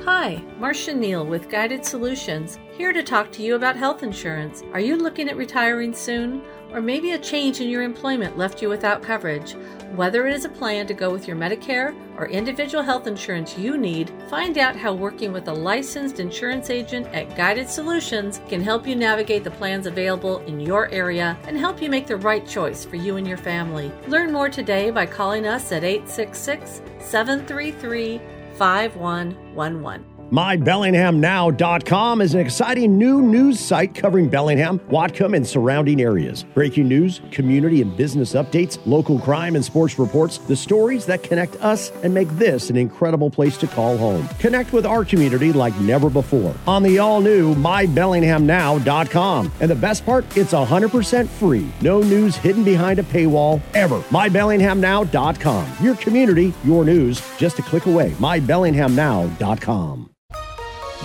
[0.00, 4.62] Hi, Marcia Neal with Guided Solutions, here to talk to you about health insurance.
[4.72, 6.42] Are you looking at retiring soon?
[6.72, 9.54] Or maybe a change in your employment left you without coverage?
[9.94, 13.78] Whether it is a plan to go with your Medicare or individual health insurance you
[13.78, 18.86] need, find out how working with a licensed insurance agent at Guided Solutions can help
[18.86, 22.84] you navigate the plans available in your area and help you make the right choice
[22.84, 23.92] for you and your family.
[24.08, 28.20] Learn more today by calling us at 866 733
[28.56, 30.15] 5111.
[30.30, 36.42] MyBellinghamNow.com is an exciting new news site covering Bellingham, Whatcom, and surrounding areas.
[36.42, 41.54] Breaking news, community and business updates, local crime and sports reports, the stories that connect
[41.62, 44.28] us and make this an incredible place to call home.
[44.40, 49.52] Connect with our community like never before on the all new MyBellinghamNow.com.
[49.60, 51.70] And the best part, it's 100% free.
[51.82, 54.00] No news hidden behind a paywall ever.
[54.10, 55.72] MyBellinghamNow.com.
[55.80, 58.10] Your community, your news, just a click away.
[58.18, 60.15] MyBellinghamNow.com.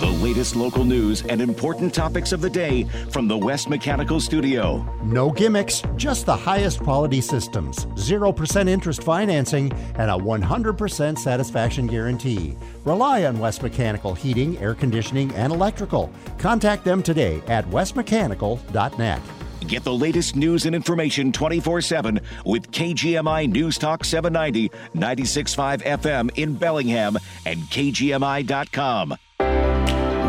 [0.02, 4.84] The latest local news and important topics of the day from the West Mechanical Studio.
[5.04, 12.56] No gimmicks, just the highest quality systems, 0% interest financing, and a 100% satisfaction guarantee.
[12.84, 16.10] Rely on West Mechanical Heating, Air Conditioning, and Electrical.
[16.36, 19.22] Contact them today at westmechanical.net.
[19.68, 26.36] Get the latest news and information 24 7 with KGMI News Talk 790, 96.5 FM
[26.36, 29.16] in Bellingham, and KGMI.com.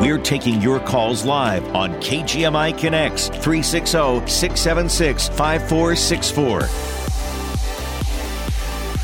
[0.04, 6.60] We're taking your calls live on KGMI Connects 360 676 5464.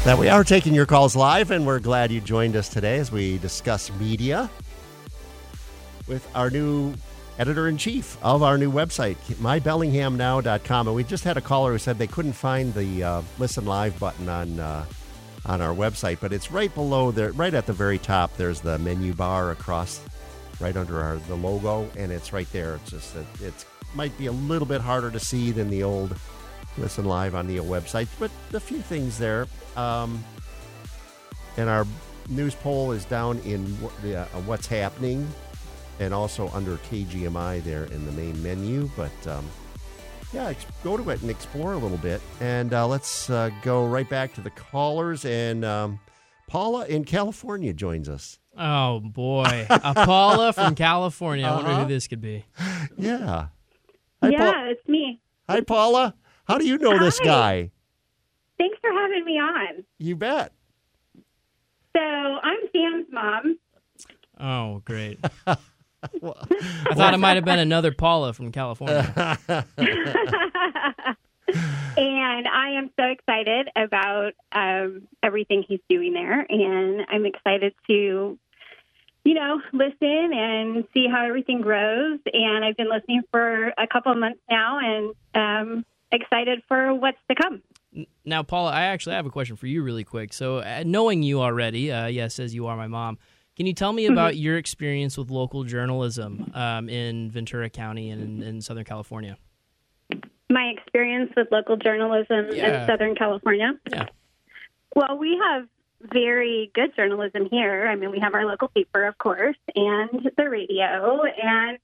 [0.04, 3.14] That we are taking your calls live, and we're glad you joined us today as
[3.14, 4.50] we discuss media
[6.06, 6.94] with our new
[7.38, 10.88] editor in chief of our new website, mybellinghamnow.com.
[10.88, 13.98] And we just had a caller who said they couldn't find the uh, listen live
[14.02, 14.86] button on uh,
[15.46, 18.36] on our website, but it's right below there, right at the very top.
[18.36, 20.02] There's the menu bar across,
[20.60, 22.76] right under our the logo, and it's right there.
[22.76, 26.15] It's just that it might be a little bit harder to see than the old
[26.78, 29.48] listen live on the website, but a few things there.
[29.76, 30.24] Um,
[31.58, 31.86] and our
[32.30, 35.28] news poll is down in the, uh, what's happening
[36.00, 38.89] and also under KGMI there in the main menu.
[38.95, 39.45] But um,
[40.32, 42.22] yeah, go to it and explore a little bit.
[42.39, 45.26] And uh, let's uh, go right back to the callers.
[45.26, 46.00] And um,
[46.48, 48.39] Paula in California joins us.
[48.62, 51.45] Oh boy, a Paula from California.
[51.48, 51.84] I wonder Uh-huh.
[51.84, 52.43] who this could be.
[52.98, 53.48] Yeah.
[54.22, 55.22] Hi, yeah, Paul- it's me.
[55.48, 56.13] Hi, Paula.
[56.45, 57.72] How do you know this guy?
[58.58, 59.86] Thanks for having me on.
[59.98, 60.52] You bet.
[61.95, 63.58] So I'm Sam's mom.
[64.39, 65.19] Oh, great.
[65.48, 65.56] I
[66.95, 69.38] thought it might have been another Paula from California.
[69.48, 69.65] and
[72.48, 76.45] I am so excited about um, everything he's doing there.
[76.50, 78.38] And I'm excited to,
[79.26, 82.20] you know, listen and see how everything grows.
[82.32, 87.18] And I've been listening for a couple of months now and um, excited for what's
[87.30, 87.62] to come.
[88.24, 90.32] Now, Paula, I actually have a question for you, really quick.
[90.34, 93.18] So, uh, knowing you already, uh, yes, as you are my mom,
[93.56, 98.22] can you tell me about your experience with local journalism um, in Ventura County and
[98.22, 99.38] in, in Southern California?
[100.50, 102.82] My experience with local journalism Yeah.
[102.84, 103.74] in Southern California.
[103.92, 104.06] Yeah.
[104.96, 105.68] Well, we have
[106.02, 107.88] very good journalism here.
[107.88, 111.78] I mean, we have our local paper, of course, and the radio, and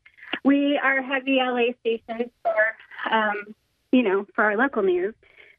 [0.44, 3.56] we are heavy LA stations for, um,
[3.92, 5.14] you know, for our local news.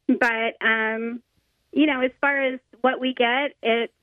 [0.07, 1.21] But, um,
[1.71, 3.93] you know, as far as what we get, it's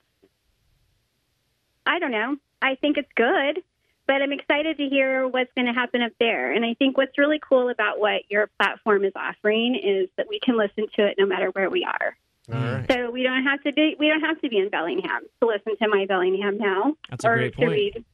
[1.85, 2.37] I don't know.
[2.61, 3.61] I think it's good,
[4.07, 6.51] but I'm excited to hear what's going to happen up there.
[6.51, 10.39] And I think what's really cool about what your platform is offering is that we
[10.39, 12.17] can listen to it no matter where we are.
[12.51, 12.91] All right.
[12.91, 15.77] So we don't have to be we don't have to be in Bellingham to listen
[15.81, 18.05] to my Bellingham now That's a or great to read.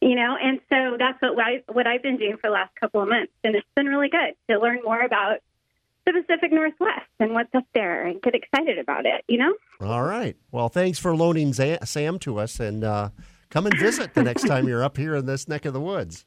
[0.00, 3.02] You know, and so that's what I what I've been doing for the last couple
[3.02, 5.38] of months, and it's been really good to learn more about
[6.04, 9.24] the Pacific Northwest and what's up there, and get excited about it.
[9.26, 9.54] You know.
[9.80, 10.36] All right.
[10.52, 13.08] Well, thanks for loaning Za- Sam to us, and uh,
[13.50, 16.26] come and visit the next time you're up here in this neck of the woods.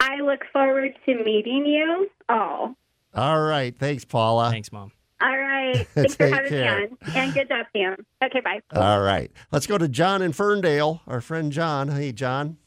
[0.00, 2.74] I look forward to meeting you all.
[3.14, 3.74] All right.
[3.78, 4.50] Thanks, Paula.
[4.50, 4.92] Thanks, Mom.
[5.24, 5.86] All right.
[5.94, 6.80] Thanks for Take having care.
[6.80, 7.16] me on.
[7.16, 7.96] And good job, Sam.
[8.22, 8.60] Okay, bye.
[8.74, 9.30] All right.
[9.50, 11.88] Let's go to John in Ferndale, our friend John.
[11.88, 12.58] Hey, John.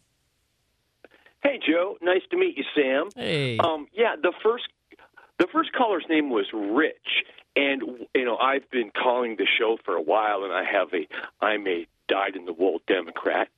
[1.44, 1.98] Hey, Joe.
[2.02, 3.10] Nice to meet you, Sam.
[3.16, 3.58] Hey.
[3.60, 4.66] Um, yeah, the first
[5.38, 7.24] the first caller's name was Rich,
[7.56, 7.84] and
[8.16, 11.08] you know I've been calling the show for a while, and I have a
[11.40, 13.50] I'm a dyed in the wool Democrat.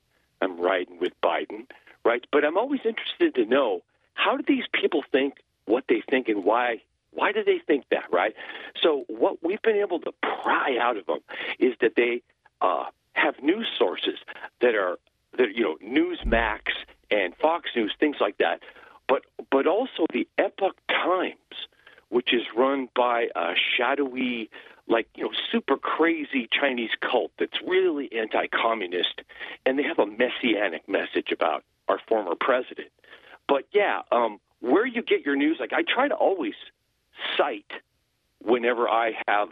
[0.42, 1.66] I'm riding with Biden,
[2.04, 2.24] right?
[2.30, 3.82] But I'm always interested to know
[4.12, 5.34] how do these people think
[5.64, 8.34] what they think and why why do they think that, right?
[8.82, 11.20] So what we've been able to pry out of them
[11.58, 12.22] is that they
[12.60, 14.18] uh, have news sources
[14.60, 14.98] that are
[15.38, 16.60] that you know Newsmax
[17.10, 18.60] and Fox News, things like that,
[19.08, 21.66] but but also the Epoch Times,
[22.08, 24.50] which is run by a shadowy,
[24.88, 29.22] like you know, super crazy Chinese cult that's really anti-communist,
[29.66, 32.88] and they have a messianic message about our former president.
[33.48, 36.54] But yeah, um, where you get your news, like I try to always
[37.36, 37.72] cite
[38.42, 39.48] whenever I have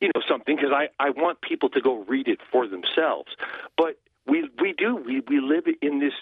[0.00, 3.30] you know something because I I want people to go read it for themselves.
[3.76, 6.14] But we we do we we live in this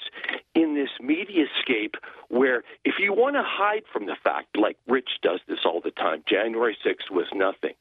[0.55, 1.95] in this mediascape
[2.29, 5.91] where if you want to hide from the fact, like Rich does this all the
[5.91, 7.75] time, January 6th was nothing.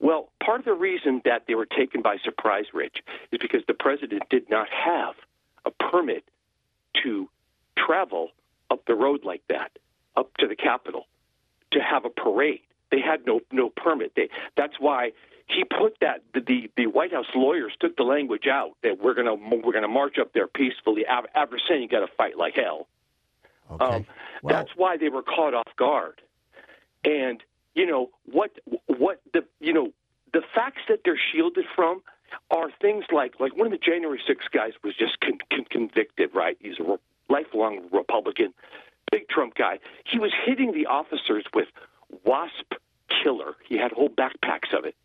[0.00, 2.98] Well, part of the reason that they were taken by surprise, Rich,
[3.30, 5.14] is because the president did not have
[5.64, 6.24] a permit
[7.02, 7.28] to
[7.78, 8.30] travel
[8.70, 9.70] up the road like that,
[10.16, 11.06] up to the Capitol,
[11.72, 12.60] to have a parade.
[12.90, 14.12] They had no no permit.
[14.14, 15.12] They, that's why
[15.46, 19.34] he put that the, the White House lawyers took the language out that we're gonna
[19.34, 22.86] we're gonna march up there peacefully af- after saying you got to fight like hell.
[23.80, 24.06] Um,
[24.52, 26.20] that's why they were caught off guard.
[27.04, 27.42] And
[27.74, 28.50] you know what
[28.86, 29.92] what the you know
[30.32, 32.02] the facts that they're shielded from
[32.50, 36.30] are things like like one of the January 6 guys was just con- con- convicted,
[36.34, 36.56] right?
[36.60, 36.96] He's a re-
[37.28, 38.54] lifelong Republican,
[39.12, 39.78] big Trump guy.
[40.04, 41.68] He was hitting the officers with
[42.24, 42.72] wasp
[43.22, 43.54] killer.
[43.68, 44.96] He had whole backpacks of it.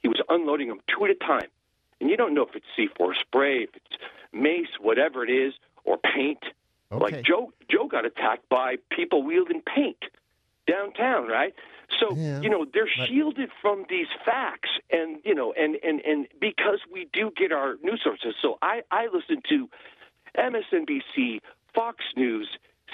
[0.00, 1.48] He was unloading them two at a time.
[2.00, 5.52] And you don't know if it's C4 spray, if it's mace, whatever it is,
[5.84, 6.38] or paint.
[6.90, 9.98] Like Joe Joe got attacked by people wielding paint
[10.66, 11.54] downtown, right?
[11.98, 16.80] So, you know, they're shielded from these facts and you know, and, and, and because
[16.90, 18.34] we do get our news sources.
[18.40, 19.68] So I, I listen to
[20.36, 21.40] MSNBC,
[21.74, 22.48] Fox News,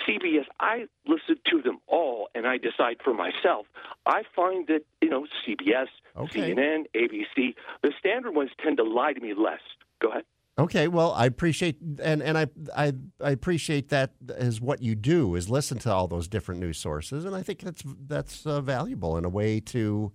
[0.06, 3.66] CBS, I listen to them all and I decide for myself.
[4.06, 9.20] I find that, you know, CBS, CNN, ABC, the standard ones tend to lie to
[9.20, 9.60] me less.
[10.00, 10.24] Go ahead.
[10.56, 15.34] Okay, well, I appreciate and and I I I appreciate that is what you do
[15.34, 19.16] is listen to all those different news sources, and I think that's that's uh, valuable
[19.16, 20.12] in a way to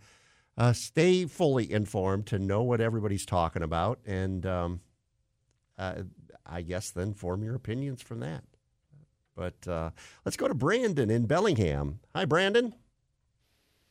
[0.58, 4.80] uh, stay fully informed, to know what everybody's talking about, and um,
[5.78, 6.04] uh,
[6.46, 8.46] I guess then form your opinions from that.
[9.40, 9.92] But uh,
[10.26, 12.02] let's go to Brandon in Bellingham.
[12.14, 12.74] Hi, Brandon.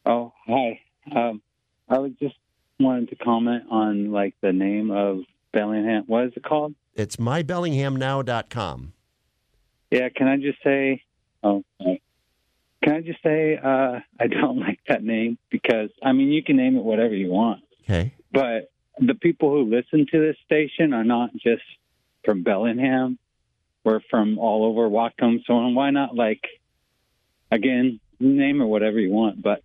[0.05, 0.81] Oh, hi.
[1.17, 1.41] Um,
[1.89, 2.35] I was just
[2.79, 5.21] wanted to comment on like the name of
[5.55, 6.05] Bellingham.
[6.07, 6.75] What is it called?
[6.95, 8.93] It's mybellinghamnow.com.
[9.91, 11.03] Yeah, can I just say?
[11.43, 12.03] Oh, okay.
[12.85, 16.57] can I just say uh, I don't like that name because I mean you can
[16.57, 18.13] name it whatever you want, Okay.
[18.31, 21.63] but the people who listen to this station are not just
[22.27, 23.19] from Bellingham.
[23.85, 25.45] We're from all over Whatcom.
[25.47, 26.43] So why not like
[27.51, 29.63] again name or whatever you want, but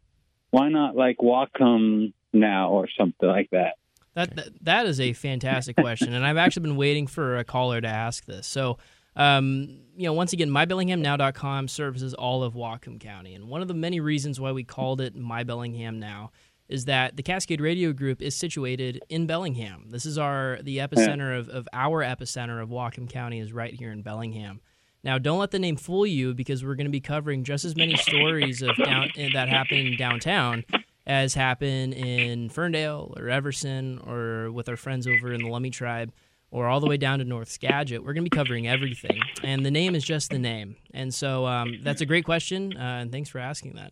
[0.52, 3.76] why not like Whatcom now or something like that?
[4.16, 7.82] That, that that is a fantastic question, and I've actually been waiting for a caller
[7.82, 8.46] to ask this.
[8.46, 8.78] So,
[9.16, 13.74] um, you know, once again, mybellinghamnow.com services all of Whatcom County, and one of the
[13.74, 16.32] many reasons why we called it My Bellingham Now
[16.70, 19.90] is that the Cascade Radio Group is situated in Bellingham.
[19.90, 23.92] This is our the epicenter of, of our epicenter of Whatcom County is right here
[23.92, 24.62] in Bellingham.
[25.04, 27.76] Now, don't let the name fool you because we're going to be covering just as
[27.76, 30.64] many stories of down, that happen downtown
[31.06, 36.14] as happen in Ferndale or Everson or with our friends over in the Lummi tribe
[36.52, 38.02] or all the way down to North Skagit.
[38.02, 39.20] We're going to be covering everything.
[39.44, 40.78] And the name is just the name.
[40.94, 42.78] And so um, that's a great question.
[42.78, 43.92] Uh, and thanks for asking that.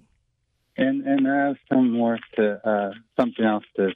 [0.78, 3.90] And and I have some more to uh, something else to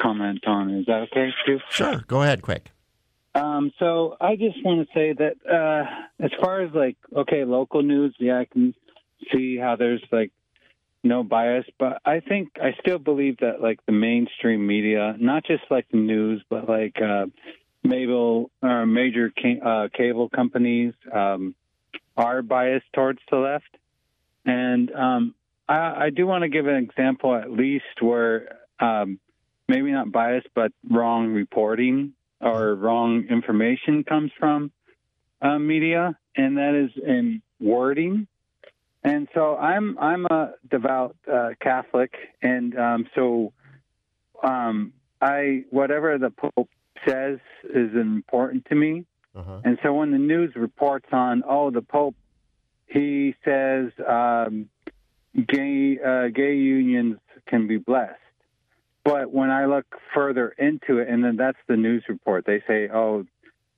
[0.00, 0.70] comment on.
[0.70, 1.58] Is that okay too?
[1.70, 2.04] Sure.
[2.06, 2.70] Go ahead, quick.
[3.34, 7.82] Um, so I just want to say that uh, as far as like okay, local
[7.82, 8.74] news, yeah, I can
[9.32, 10.32] see how there's like
[11.04, 15.64] no bias, but I think I still believe that like the mainstream media, not just
[15.70, 17.26] like the news, but like uh,
[17.82, 21.54] Mabel or major ca- uh, cable companies um,
[22.16, 23.76] are biased towards the left,
[24.44, 25.34] and um,
[25.72, 29.18] I, I do want to give an example at least where um,
[29.68, 34.70] maybe not biased, but wrong reporting or wrong information comes from
[35.40, 38.26] uh, media, and that is in wording.
[39.02, 42.12] And so I'm I'm a devout uh, Catholic,
[42.42, 43.52] and um, so
[44.42, 46.70] um, I whatever the Pope
[47.06, 49.04] says is important to me.
[49.34, 49.60] Uh-huh.
[49.64, 52.14] And so when the news reports on oh the Pope,
[52.86, 54.68] he says um,
[55.34, 58.18] gay uh, gay unions can be blessed.
[59.04, 62.88] But when I look further into it, and then that's the news report, they say,
[62.92, 63.24] oh,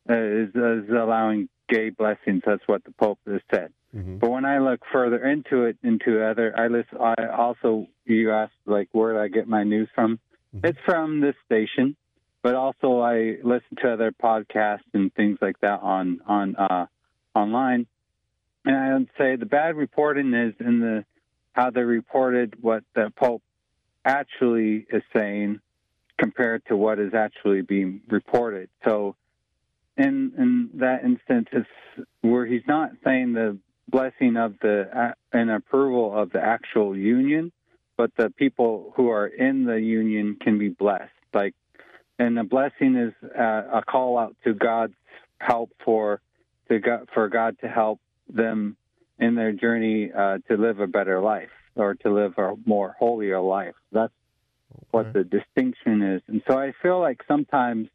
[0.09, 2.43] uh, is, is allowing gay blessings.
[2.45, 3.73] That's what the Pope has said.
[3.97, 4.19] Mm-hmm.
[4.19, 6.99] But when I look further into it, into other, I listen.
[7.01, 10.19] I also you asked like where do I get my news from?
[10.63, 11.97] It's from this station,
[12.43, 16.87] but also I listen to other podcasts and things like that on on uh,
[17.35, 17.87] online.
[18.65, 21.05] And I would say the bad reporting is in the
[21.55, 23.43] how they reported what the Pope
[24.05, 25.61] actually is saying
[26.19, 28.69] compared to what is actually being reported.
[28.85, 29.17] So
[29.97, 36.17] in in that instance, it's where he's not saying the blessing of the and approval
[36.17, 37.53] of the actual union,
[37.97, 41.11] but the people who are in the union can be blessed.
[41.33, 41.55] Like,
[42.19, 44.95] and the blessing is uh, a call out to God's
[45.39, 46.21] help for
[46.69, 48.77] to God, for God to help them
[49.19, 53.41] in their journey uh, to live a better life or to live a more holier
[53.41, 53.75] life.
[53.93, 54.13] That's
[54.91, 56.23] what the distinction is.
[56.29, 57.89] And so I feel like sometimes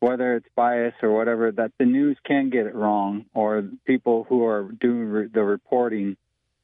[0.00, 4.44] whether it's bias or whatever, that the news can get it wrong, or people who
[4.44, 6.16] are doing re- the reporting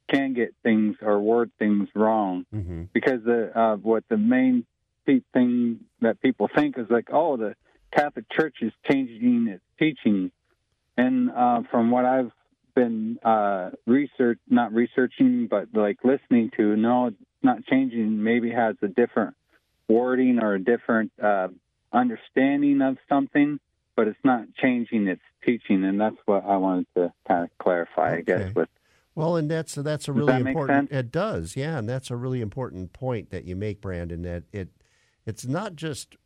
[0.09, 2.85] can get things or word things wrong Mm-hmm.
[2.93, 4.67] because the uh, what the main
[5.07, 7.55] thing that people think is like, oh, the
[7.93, 10.31] Catholic Church is changing its teaching,
[10.97, 12.33] and uh, from what I've
[12.75, 18.23] been uh, research, not researching, but like listening to, no, it's not changing.
[18.23, 19.35] Maybe has a different
[19.89, 21.49] wording or a different uh,
[21.93, 23.59] understanding of something,
[23.97, 28.17] but it's not changing its teaching, and that's what I wanted to kind of clarify,
[28.17, 28.69] I guess, with
[29.15, 30.93] Well, and that's that's a really that important.
[30.93, 34.23] It does, yeah, and that's a really important point that you make, Brandon.
[34.23, 34.69] That it
[35.27, 36.17] it's not just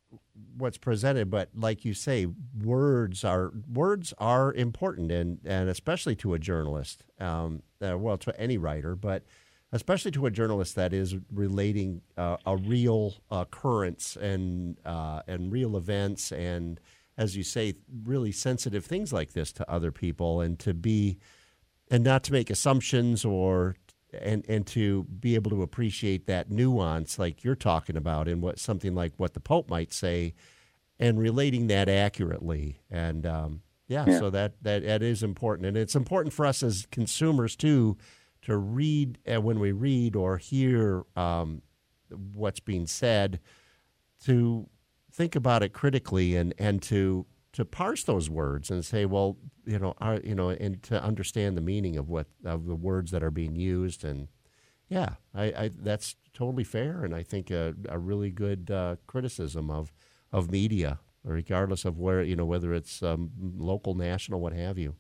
[0.56, 2.26] what's presented, but like you say,
[2.62, 8.38] words are words are important, and and especially to a journalist, um, uh, well, to
[8.40, 9.24] any writer, but
[9.72, 15.76] especially to a journalist that is relating uh, a real occurrence and uh, and real
[15.76, 16.80] events, and
[17.16, 21.18] as you say, really sensitive things like this to other people, and to be
[21.90, 23.76] and not to make assumptions or
[24.22, 28.58] and and to be able to appreciate that nuance like you're talking about in what
[28.58, 30.34] something like what the pope might say
[30.98, 34.18] and relating that accurately and um, yeah, Yeah.
[34.18, 37.96] so that, that that is important and it's important for us as consumers too
[38.42, 41.62] to read uh, when we read or hear um,
[42.32, 43.40] what's being said
[44.24, 44.68] to
[45.12, 49.78] think about it critically and and to to parse those words and say, well, you
[49.78, 53.22] know, are, you know, and to understand the meaning of what of the words that
[53.22, 54.28] are being used, and
[54.88, 59.70] yeah, I, I that's totally fair, and I think a, a really good uh, criticism
[59.70, 59.92] of
[60.32, 64.96] of media, regardless of where you know whether it's um, local, national, what have you.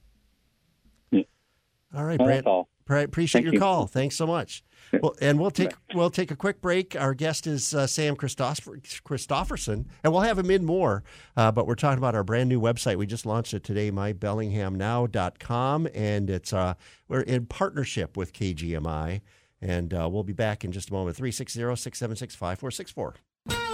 [1.94, 2.68] All right, that's all.
[2.84, 3.60] Pre- Appreciate Thank your you.
[3.60, 3.86] call.
[3.86, 4.62] Thanks so much.
[5.02, 6.94] Well, and we'll take we'll take a quick break.
[6.94, 11.02] Our guest is uh, Sam Christopher, Christofferson, and we'll have him in more.
[11.36, 12.96] Uh, but we're talking about our brand new website.
[12.96, 16.74] We just launched it today, mybellinghamnow.com, and it's uh,
[17.08, 19.20] we're in partnership with KGMI.
[19.60, 21.16] And uh, we'll be back in just a moment.
[21.16, 23.73] 360 676 5464.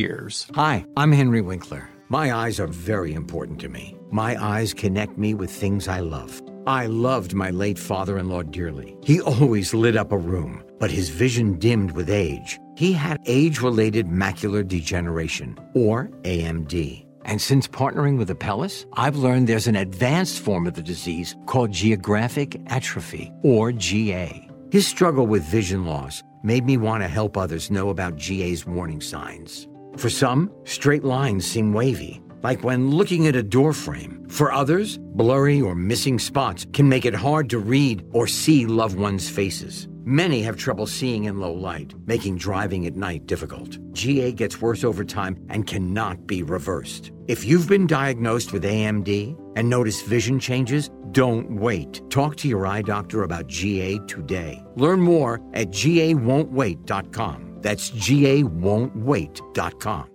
[0.01, 0.47] years.
[0.55, 1.87] Hi, I'm Henry Winkler.
[2.09, 3.95] My eyes are very important to me.
[4.09, 6.41] My eyes connect me with things I love.
[6.67, 8.97] I loved my late father in law dearly.
[9.03, 12.59] He always lit up a room, but his vision dimmed with age.
[12.75, 17.05] He had age related macular degeneration, or AMD.
[17.23, 21.71] And since partnering with Apellis, I've learned there's an advanced form of the disease called
[21.71, 24.49] geographic atrophy, or GA.
[24.71, 29.01] His struggle with vision loss made me want to help others know about GA's warning
[29.01, 29.67] signs.
[29.97, 34.29] For some, straight lines seem wavy, like when looking at a doorframe.
[34.29, 38.97] For others, blurry or missing spots can make it hard to read or see loved
[38.97, 39.87] ones' faces.
[40.03, 43.77] Many have trouble seeing in low light, making driving at night difficult.
[43.93, 47.11] GA gets worse over time and cannot be reversed.
[47.27, 52.01] If you've been diagnosed with AMD and notice vision changes, don't wait.
[52.09, 54.65] Talk to your eye doctor about GA today.
[54.75, 57.50] Learn more at gawon'twait.com.
[57.61, 60.07] That's gawon'twait.com.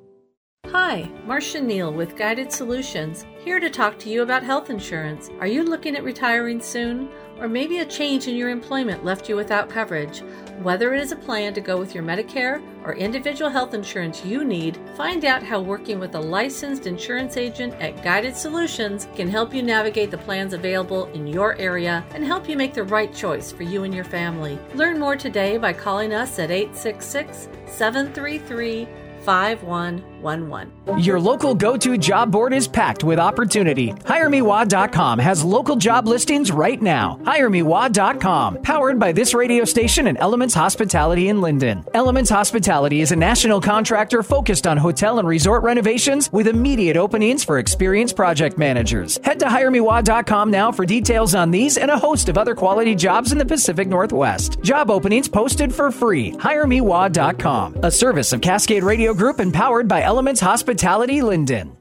[0.73, 5.31] Hi, Marcia Neal with Guided Solutions, here to talk to you about health insurance.
[5.39, 7.09] Are you looking at retiring soon?
[7.39, 10.23] Or maybe a change in your employment left you without coverage?
[10.63, 14.45] Whether it is a plan to go with your Medicare or individual health insurance you
[14.45, 19.53] need, find out how working with a licensed insurance agent at Guided Solutions can help
[19.53, 23.53] you navigate the plans available in your area and help you make the right choice
[23.53, 24.59] for you and your family.
[24.75, 28.89] Learn more today by calling us at 866 733
[29.27, 30.73] 5111.
[30.99, 33.93] Your local go to job board is packed with opportunity.
[33.93, 37.19] HireMeWa.com has local job listings right now.
[37.25, 41.85] HireMeWa.com, powered by this radio station and Elements Hospitality in Lynden.
[41.93, 47.43] Elements Hospitality is a national contractor focused on hotel and resort renovations with immediate openings
[47.43, 49.19] for experienced project managers.
[49.25, 53.33] Head to HireMeWa.com now for details on these and a host of other quality jobs
[53.33, 54.61] in the Pacific Northwest.
[54.63, 56.31] Job openings posted for free.
[56.33, 61.77] HireMeWa.com, a service of Cascade Radio Group and powered by Elements Hospitality Lynden.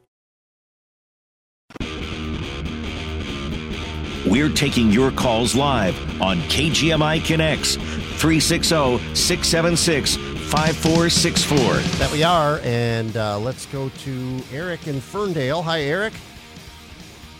[4.26, 11.58] We're taking your calls live on KGMI Connects 360 676 5464.
[12.00, 12.60] That we are.
[12.64, 15.62] And uh, let's go to Eric in Ferndale.
[15.62, 16.14] Hi, Eric.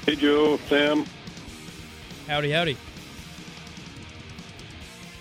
[0.06, 1.06] Hey, Joe, Sam.
[2.28, 2.78] Howdy, howdy.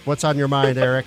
[0.04, 1.06] What's on your mind, Eric?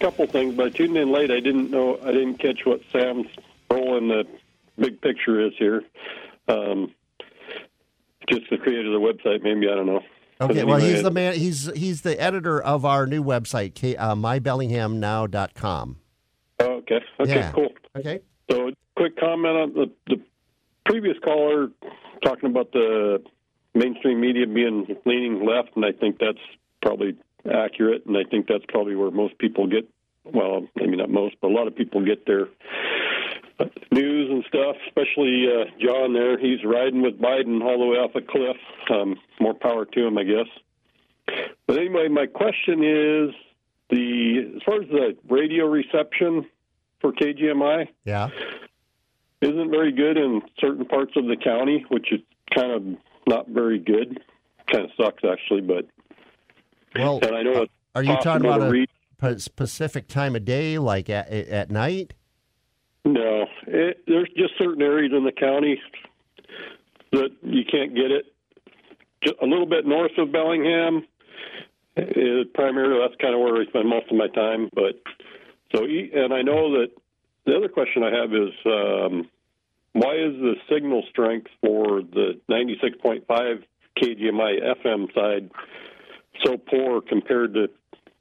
[0.00, 1.30] Couple things, but I tuned in late.
[1.30, 3.26] I didn't know, I didn't catch what Sam's
[3.70, 4.26] role in the
[4.78, 5.82] big picture is here.
[6.48, 6.94] Um,
[8.28, 10.02] just the creator of the website, maybe I don't know.
[10.40, 11.34] Okay, well, he's the man.
[11.34, 15.96] He's he's the editor of our new website, K, uh, mybellinghamnow.com.
[16.60, 17.00] Oh, okay.
[17.20, 17.34] Okay.
[17.34, 17.52] Yeah.
[17.52, 17.68] Cool.
[17.94, 18.20] Okay.
[18.50, 20.22] So, quick comment on the the
[20.86, 21.68] previous caller
[22.24, 23.22] talking about the
[23.74, 26.38] mainstream media being leaning left, and I think that's
[26.80, 27.16] probably
[27.50, 29.88] accurate, and I think that's probably where most people get.
[30.24, 32.48] Well, maybe not most, but a lot of people get their
[33.90, 34.76] news and stuff.
[34.86, 38.56] Especially uh, John there, he's riding with Biden all the way off a cliff.
[38.90, 40.46] Um, more power to him, I guess.
[41.66, 43.34] But anyway, my question is
[43.90, 46.46] the as far as the radio reception
[47.00, 48.28] for KGMI Yeah.
[49.40, 52.20] isn't very good in certain parts of the county, which is
[52.54, 52.82] kind of
[53.26, 54.20] not very good.
[54.70, 55.86] Kind of sucks actually, but
[56.94, 58.74] Well, and I know uh, it's Are you talking about
[59.22, 62.14] a specific time of day, like at at night?
[63.04, 65.80] No, it, there's just certain areas in the county
[67.12, 68.26] that you can't get it.
[69.22, 71.04] Just a little bit north of Bellingham,
[71.96, 74.68] is primarily that's kind of where I spend most of my time.
[74.74, 75.00] But
[75.74, 76.88] so, and I know that
[77.46, 79.28] the other question I have is um,
[79.92, 83.62] why is the signal strength for the 96.5
[83.98, 85.50] KGMI FM side
[86.44, 87.68] so poor compared to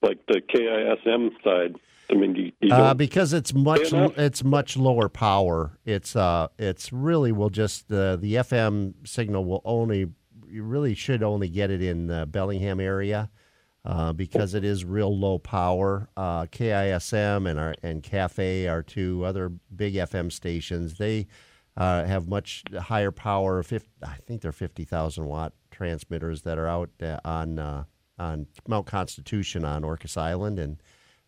[0.02, 1.76] like the KISM side?
[2.12, 5.78] I mean, you, you Uh, because it's much it's much lower power.
[5.86, 10.08] It's uh it's really will just uh, the FM signal will only
[10.48, 13.30] you really should only get it in the Bellingham area
[13.86, 16.10] uh, because it is real low power.
[16.18, 20.98] Uh, KISM and our and KAFE are two other big FM stations.
[20.98, 21.28] They
[21.78, 23.62] uh, have much higher power.
[23.64, 27.84] 50, I think they're fifty thousand watt transmitters that are out uh, on uh,
[28.20, 30.82] on Mount Constitution on Orcas Island and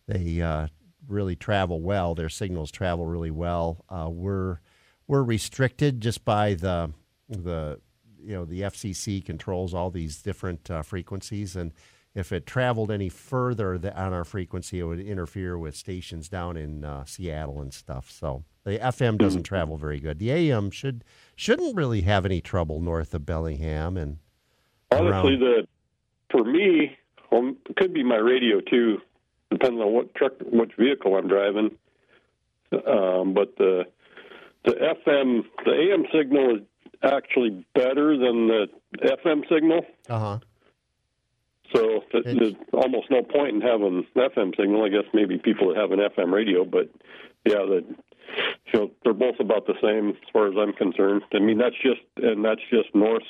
[0.06, 0.68] they uh,
[1.08, 2.14] really travel well.
[2.14, 3.84] Their signals travel really well.
[3.88, 4.60] Uh, we're
[5.06, 6.92] we're restricted just by the
[7.28, 7.80] the
[8.22, 11.72] you know the FCC controls all these different uh, frequencies, and
[12.14, 16.84] if it traveled any further on our frequency, it would interfere with stations down in
[16.84, 18.10] uh, Seattle and stuff.
[18.10, 20.18] So the FM doesn't travel very good.
[20.18, 21.04] The AM should
[21.36, 24.18] shouldn't really have any trouble north of Bellingham and
[24.90, 25.40] honestly, around.
[25.40, 25.68] the
[26.32, 26.96] for me,
[27.30, 28.98] well, it could be my radio too,
[29.50, 31.70] depending on what truck, which vehicle I'm driving.
[32.72, 33.84] Um, but the
[34.64, 36.62] the FM, the AM signal is
[37.02, 38.66] actually better than the
[39.02, 39.82] FM signal.
[40.08, 40.38] Uh huh.
[41.74, 44.84] So th- there's almost no point in having an FM signal.
[44.84, 46.90] I guess maybe people that have an FM radio, but
[47.44, 47.84] yeah, the
[48.72, 51.22] you know they're both about the same as far as I'm concerned.
[51.34, 53.22] I mean that's just and that's just north,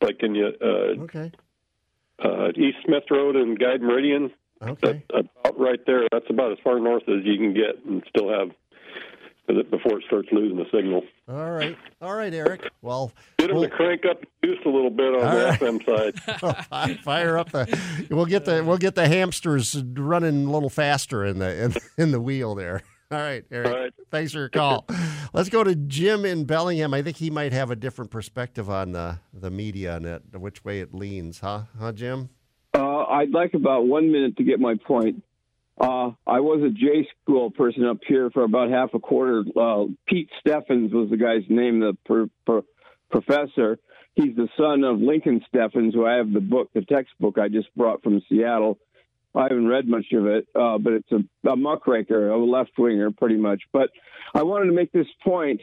[0.00, 1.32] like in you uh, okay.
[2.22, 4.30] Uh, East Smith Road and Guide Meridian.
[4.62, 5.02] Okay.
[5.12, 6.08] That's about right there.
[6.10, 8.50] That's about as far north as you can get and still have
[9.46, 11.02] before it starts losing the signal.
[11.28, 12.70] All right, all right, Eric.
[12.80, 15.60] Well, Get them to crank up the juice a little bit on the right.
[15.60, 16.98] FM side.
[17.04, 18.06] fire up the.
[18.10, 22.10] We'll get the we'll get the hamsters running a little faster in the in, in
[22.10, 22.82] the wheel there.
[23.10, 23.94] All right, Eric.
[24.10, 24.86] Thanks for your call.
[25.32, 26.94] Let's go to Jim in Bellingham.
[26.94, 30.64] I think he might have a different perspective on the the media and it, which
[30.64, 31.62] way it leans, huh?
[31.78, 32.30] Huh, Jim?
[32.72, 35.22] Uh, I'd like about one minute to get my point.
[35.80, 39.44] Uh, I was a J school person up here for about half a quarter.
[39.56, 42.62] Uh, Pete Steffens was the guy's name, the per, per,
[43.10, 43.78] professor.
[44.14, 47.74] He's the son of Lincoln Steffens, who I have the book, the textbook I just
[47.76, 48.78] brought from Seattle.
[49.34, 53.10] I haven't read much of it, uh, but it's a, a muckraker, a left winger,
[53.10, 53.62] pretty much.
[53.72, 53.90] But
[54.34, 55.60] I wanted to make this point.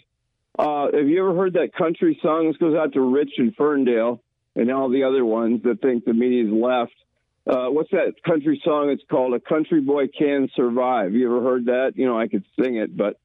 [0.59, 2.47] Uh, have you ever heard that country song?
[2.47, 4.21] This goes out to Rich and Ferndale
[4.55, 6.91] and all the other ones that think the media's left.
[7.47, 8.89] Uh, what's that country song?
[8.89, 11.93] It's called "A Country Boy Can Survive." You ever heard that?
[11.95, 13.17] You know, I could sing it, but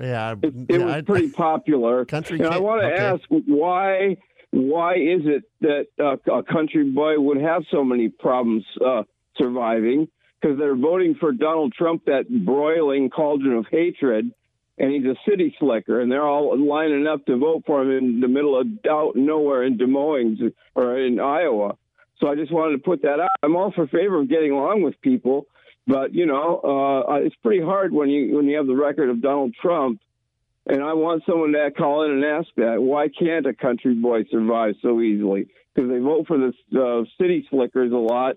[0.00, 2.04] Yeah, it, it yeah, was I- pretty popular.
[2.04, 2.96] Country and I want to okay.
[3.02, 4.16] ask why
[4.52, 9.02] why is it that uh, a country boy would have so many problems uh,
[9.36, 10.08] surviving?
[10.40, 14.32] Because they're voting for Donald Trump, that broiling cauldron of hatred,
[14.78, 18.20] and he's a city slicker, and they're all lining up to vote for him in
[18.20, 20.40] the middle of doubt nowhere in Des Moines
[20.74, 21.76] or in Iowa.
[22.18, 23.28] So I just wanted to put that out.
[23.42, 25.46] I'm all for favor of getting along with people,
[25.86, 29.20] but you know, uh, it's pretty hard when you when you have the record of
[29.20, 30.00] Donald Trump.
[30.66, 32.80] And I want someone to call in and ask that.
[32.80, 35.48] Why can't a country boy survive so easily?
[35.74, 38.36] Because they vote for the uh, city slickers a lot,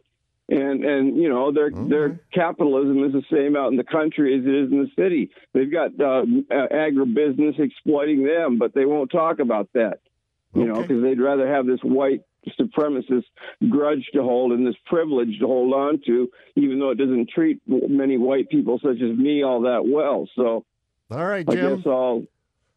[0.50, 4.46] and and you know their their capitalism is the same out in the country as
[4.46, 5.32] it is in the city.
[5.54, 10.00] They've got uh, agribusiness exploiting them, but they won't talk about that.
[10.56, 12.22] You know, because they'd rather have this white
[12.60, 13.24] supremacist
[13.70, 17.60] grudge to hold and this privilege to hold on to, even though it doesn't treat
[17.66, 20.30] many white people such as me all that well.
[20.36, 20.64] So,
[21.10, 21.78] all right, I Jim.
[21.78, 22.24] guess I'll.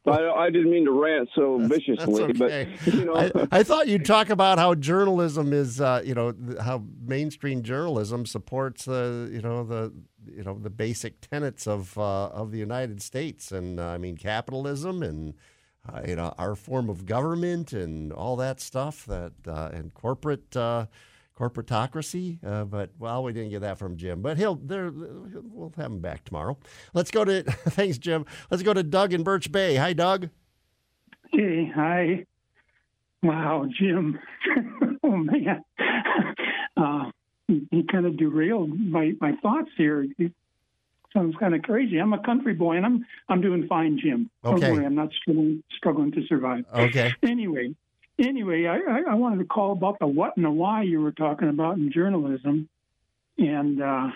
[0.13, 2.69] I, I didn't mean to rant so viciously, That's okay.
[2.85, 6.33] but you know, I, I thought you'd talk about how journalism is, uh, you know,
[6.61, 9.93] how mainstream journalism supports, uh, you know, the,
[10.31, 14.17] you know, the basic tenets of uh, of the United States, and uh, I mean
[14.17, 15.35] capitalism and.
[15.89, 20.57] Uh, you know our form of government and all that stuff that uh, and corporate
[20.57, 20.87] uh,
[21.39, 22.39] corporatocracy.
[22.45, 24.23] Uh, but well, we didn't get that from Jim.
[24.23, 24.91] But he'll there.
[24.93, 26.59] We'll have him back tomorrow.
[26.95, 28.27] Let's go to thanks, Jim.
[28.51, 29.77] Let's go to Doug in Birch Bay.
[29.77, 30.31] Hi, Doug.
[31.33, 32.25] Hey, hi.
[33.23, 34.19] Wow, Jim.
[35.03, 35.63] oh man,
[36.77, 37.11] uh,
[37.49, 40.07] he, he kind of derailed my my thoughts here.
[40.19, 40.33] It
[41.13, 41.99] sounds kind of crazy.
[41.99, 44.31] I'm a country boy, and I'm I'm doing fine, Jim.
[44.45, 44.71] Don't Okay.
[44.73, 46.65] worry, I'm not struggling struggling to survive.
[46.73, 47.13] Okay.
[47.23, 47.75] Anyway,
[48.19, 51.13] anyway, I, I, I wanted to call about the what and the why you were
[51.13, 52.69] talking about in journalism,
[53.39, 54.09] and uh,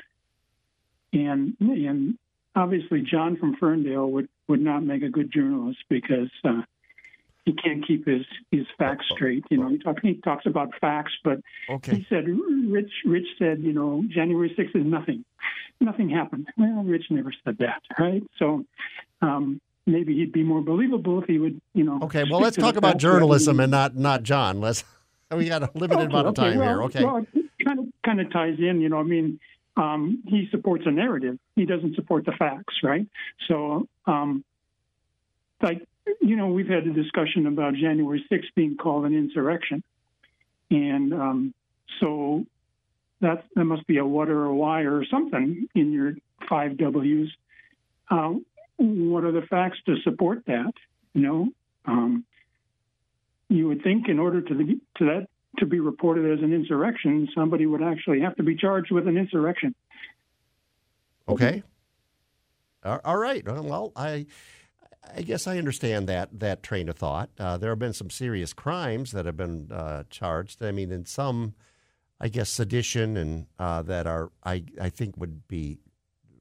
[1.12, 2.18] and and
[2.54, 6.62] obviously John from Ferndale would would not make a good journalist because uh,
[7.44, 9.44] he can't keep his his facts straight.
[9.50, 11.96] You know, he, talk, he talks about facts, but Okay.
[11.96, 15.24] he said Rich Rich said you know January sixth is nothing,
[15.80, 16.48] nothing happened.
[16.56, 18.22] Well, Rich never said that, right?
[18.38, 18.64] So.
[19.22, 19.60] Um,
[19.90, 22.00] Maybe he'd be more believable if he would, you know.
[22.02, 24.60] Okay, well, let's talk about journalism and not not John.
[24.60, 24.84] Let's
[25.36, 26.82] we got a limited amount of time well, here.
[26.84, 27.04] Okay.
[27.04, 28.80] Well, it kind of kind of ties in.
[28.80, 29.40] You know, I mean,
[29.76, 31.38] um, he supports a narrative.
[31.56, 33.06] He doesn't support the facts, right?
[33.48, 34.44] So, um,
[35.62, 35.86] like,
[36.20, 39.82] you know, we've had a discussion about January 6th being called an insurrection,
[40.70, 41.54] and um,
[42.00, 42.44] so
[43.20, 46.14] that that must be a what or a why or something in your
[46.48, 47.30] five W's.
[48.10, 48.34] Uh,
[48.80, 50.72] what are the facts to support that?
[51.12, 51.48] You know,
[51.84, 52.24] um,
[53.48, 55.26] you would think in order to the, to that
[55.58, 59.16] to be reported as an insurrection, somebody would actually have to be charged with an
[59.16, 59.74] insurrection.
[61.28, 61.62] Okay.
[62.84, 63.44] All right.
[63.46, 64.26] Well, I
[65.14, 67.30] I guess I understand that that train of thought.
[67.38, 70.62] Uh, there have been some serious crimes that have been uh, charged.
[70.62, 71.54] I mean, in some,
[72.18, 75.78] I guess, sedition and uh, that are I I think would be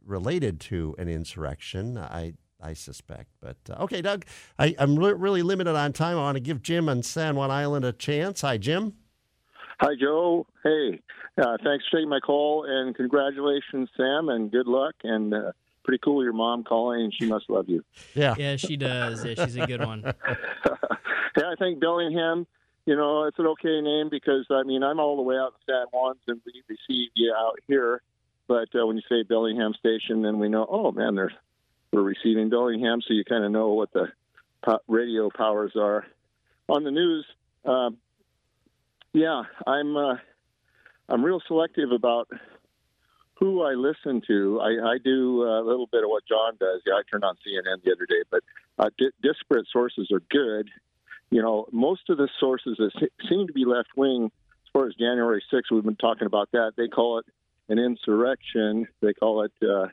[0.09, 1.97] related to an insurrection.
[1.97, 3.29] I I suspect.
[3.41, 4.25] But uh, okay, Doug,
[4.57, 6.17] I, I'm re- really limited on time.
[6.17, 8.41] I want to give Jim on San Juan Island a chance.
[8.41, 8.93] Hi, Jim.
[9.79, 10.45] Hi, Joe.
[10.63, 10.99] Hey,
[11.41, 14.95] uh, thanks for taking my call and congratulations, Sam, and good luck.
[15.03, 15.53] And uh,
[15.85, 17.83] pretty cool your mom calling, and she must love you.
[18.13, 18.35] Yeah.
[18.37, 19.23] Yeah, she does.
[19.23, 20.03] Yeah, she's a good one.
[20.25, 22.45] yeah, I think Bellingham,
[22.85, 25.73] you know, it's an okay name because, I mean, I'm all the way out in
[25.73, 28.01] San Juan and we receive you out here.
[28.49, 31.33] But uh, when you say Bellingham Station, then we know, oh, man, there's
[31.91, 34.07] we're receiving Bellingham, so you kind of know what the
[34.87, 36.05] radio powers are.
[36.67, 37.25] On the news,
[37.63, 37.91] uh,
[39.13, 40.15] yeah, I'm uh,
[41.07, 42.27] I'm real selective about
[43.35, 44.59] who I listen to.
[44.61, 46.81] I, I do a little bit of what John does.
[46.85, 48.41] Yeah, I turned on CNN the other day, but
[48.79, 50.69] uh, di- disparate sources are good.
[51.29, 54.87] You know, most of the sources that se- seem to be left wing, as far
[54.87, 56.73] as January 6th, we've been talking about that.
[56.77, 57.25] They call it
[57.69, 58.87] an insurrection.
[59.01, 59.87] They call it, uh,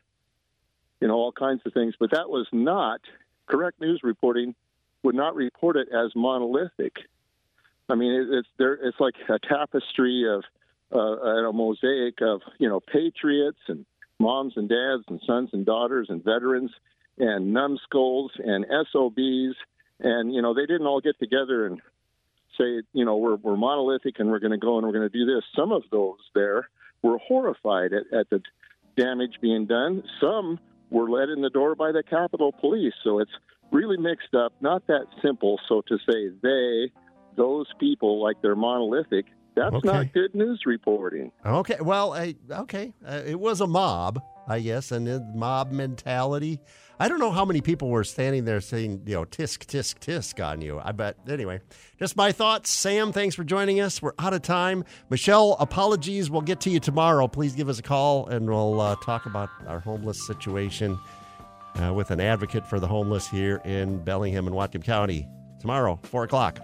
[1.01, 1.95] you know, all kinds of things.
[1.99, 3.01] But that was not
[3.47, 4.55] correct news reporting.
[5.03, 6.97] Would not report it as monolithic.
[7.89, 8.75] I mean, it, it's there.
[8.75, 10.43] It's like a tapestry of
[10.93, 13.85] uh, a mosaic of you know patriots and
[14.19, 16.71] moms and dads and sons and daughters and veterans
[17.19, 19.57] and numbskulls and SOBs
[20.01, 21.81] and you know they didn't all get together and
[22.59, 25.19] say you know we're we're monolithic and we're going to go and we're going to
[25.19, 25.45] do this.
[25.55, 26.69] Some of those there
[27.03, 28.43] were horrified at, at the
[28.97, 30.03] damage being done.
[30.21, 30.59] Some
[30.91, 32.95] were let in the door by the Capitol Police.
[33.05, 33.31] So it's
[33.71, 34.53] really mixed up.
[34.61, 35.59] Not that simple.
[35.69, 36.93] So to say they,
[37.37, 39.27] those people, like they're monolithic,
[39.57, 39.89] that's Okay.
[39.89, 41.33] not good news reporting.
[41.45, 46.61] Okay, well, I, okay, uh, it was a mob, I guess, and mob mentality.
[46.99, 50.43] I don't know how many people were standing there saying, you know, tisk, tisk, tisk
[50.47, 50.81] on you.
[50.83, 51.17] I bet.
[51.29, 51.61] Anyway,
[51.99, 52.71] just my thoughts.
[52.71, 54.01] Sam, thanks for joining us.
[54.01, 54.83] We're out of time.
[55.11, 56.31] Michelle, apologies.
[56.31, 57.29] We'll get to you tomorrow.
[57.29, 60.99] Please give us a call and we'll uh, talk about our homeless situation
[61.83, 65.29] uh, with an advocate for the homeless here in Bellingham and Whatcom County
[65.61, 66.61] tomorrow, 4 o'clock.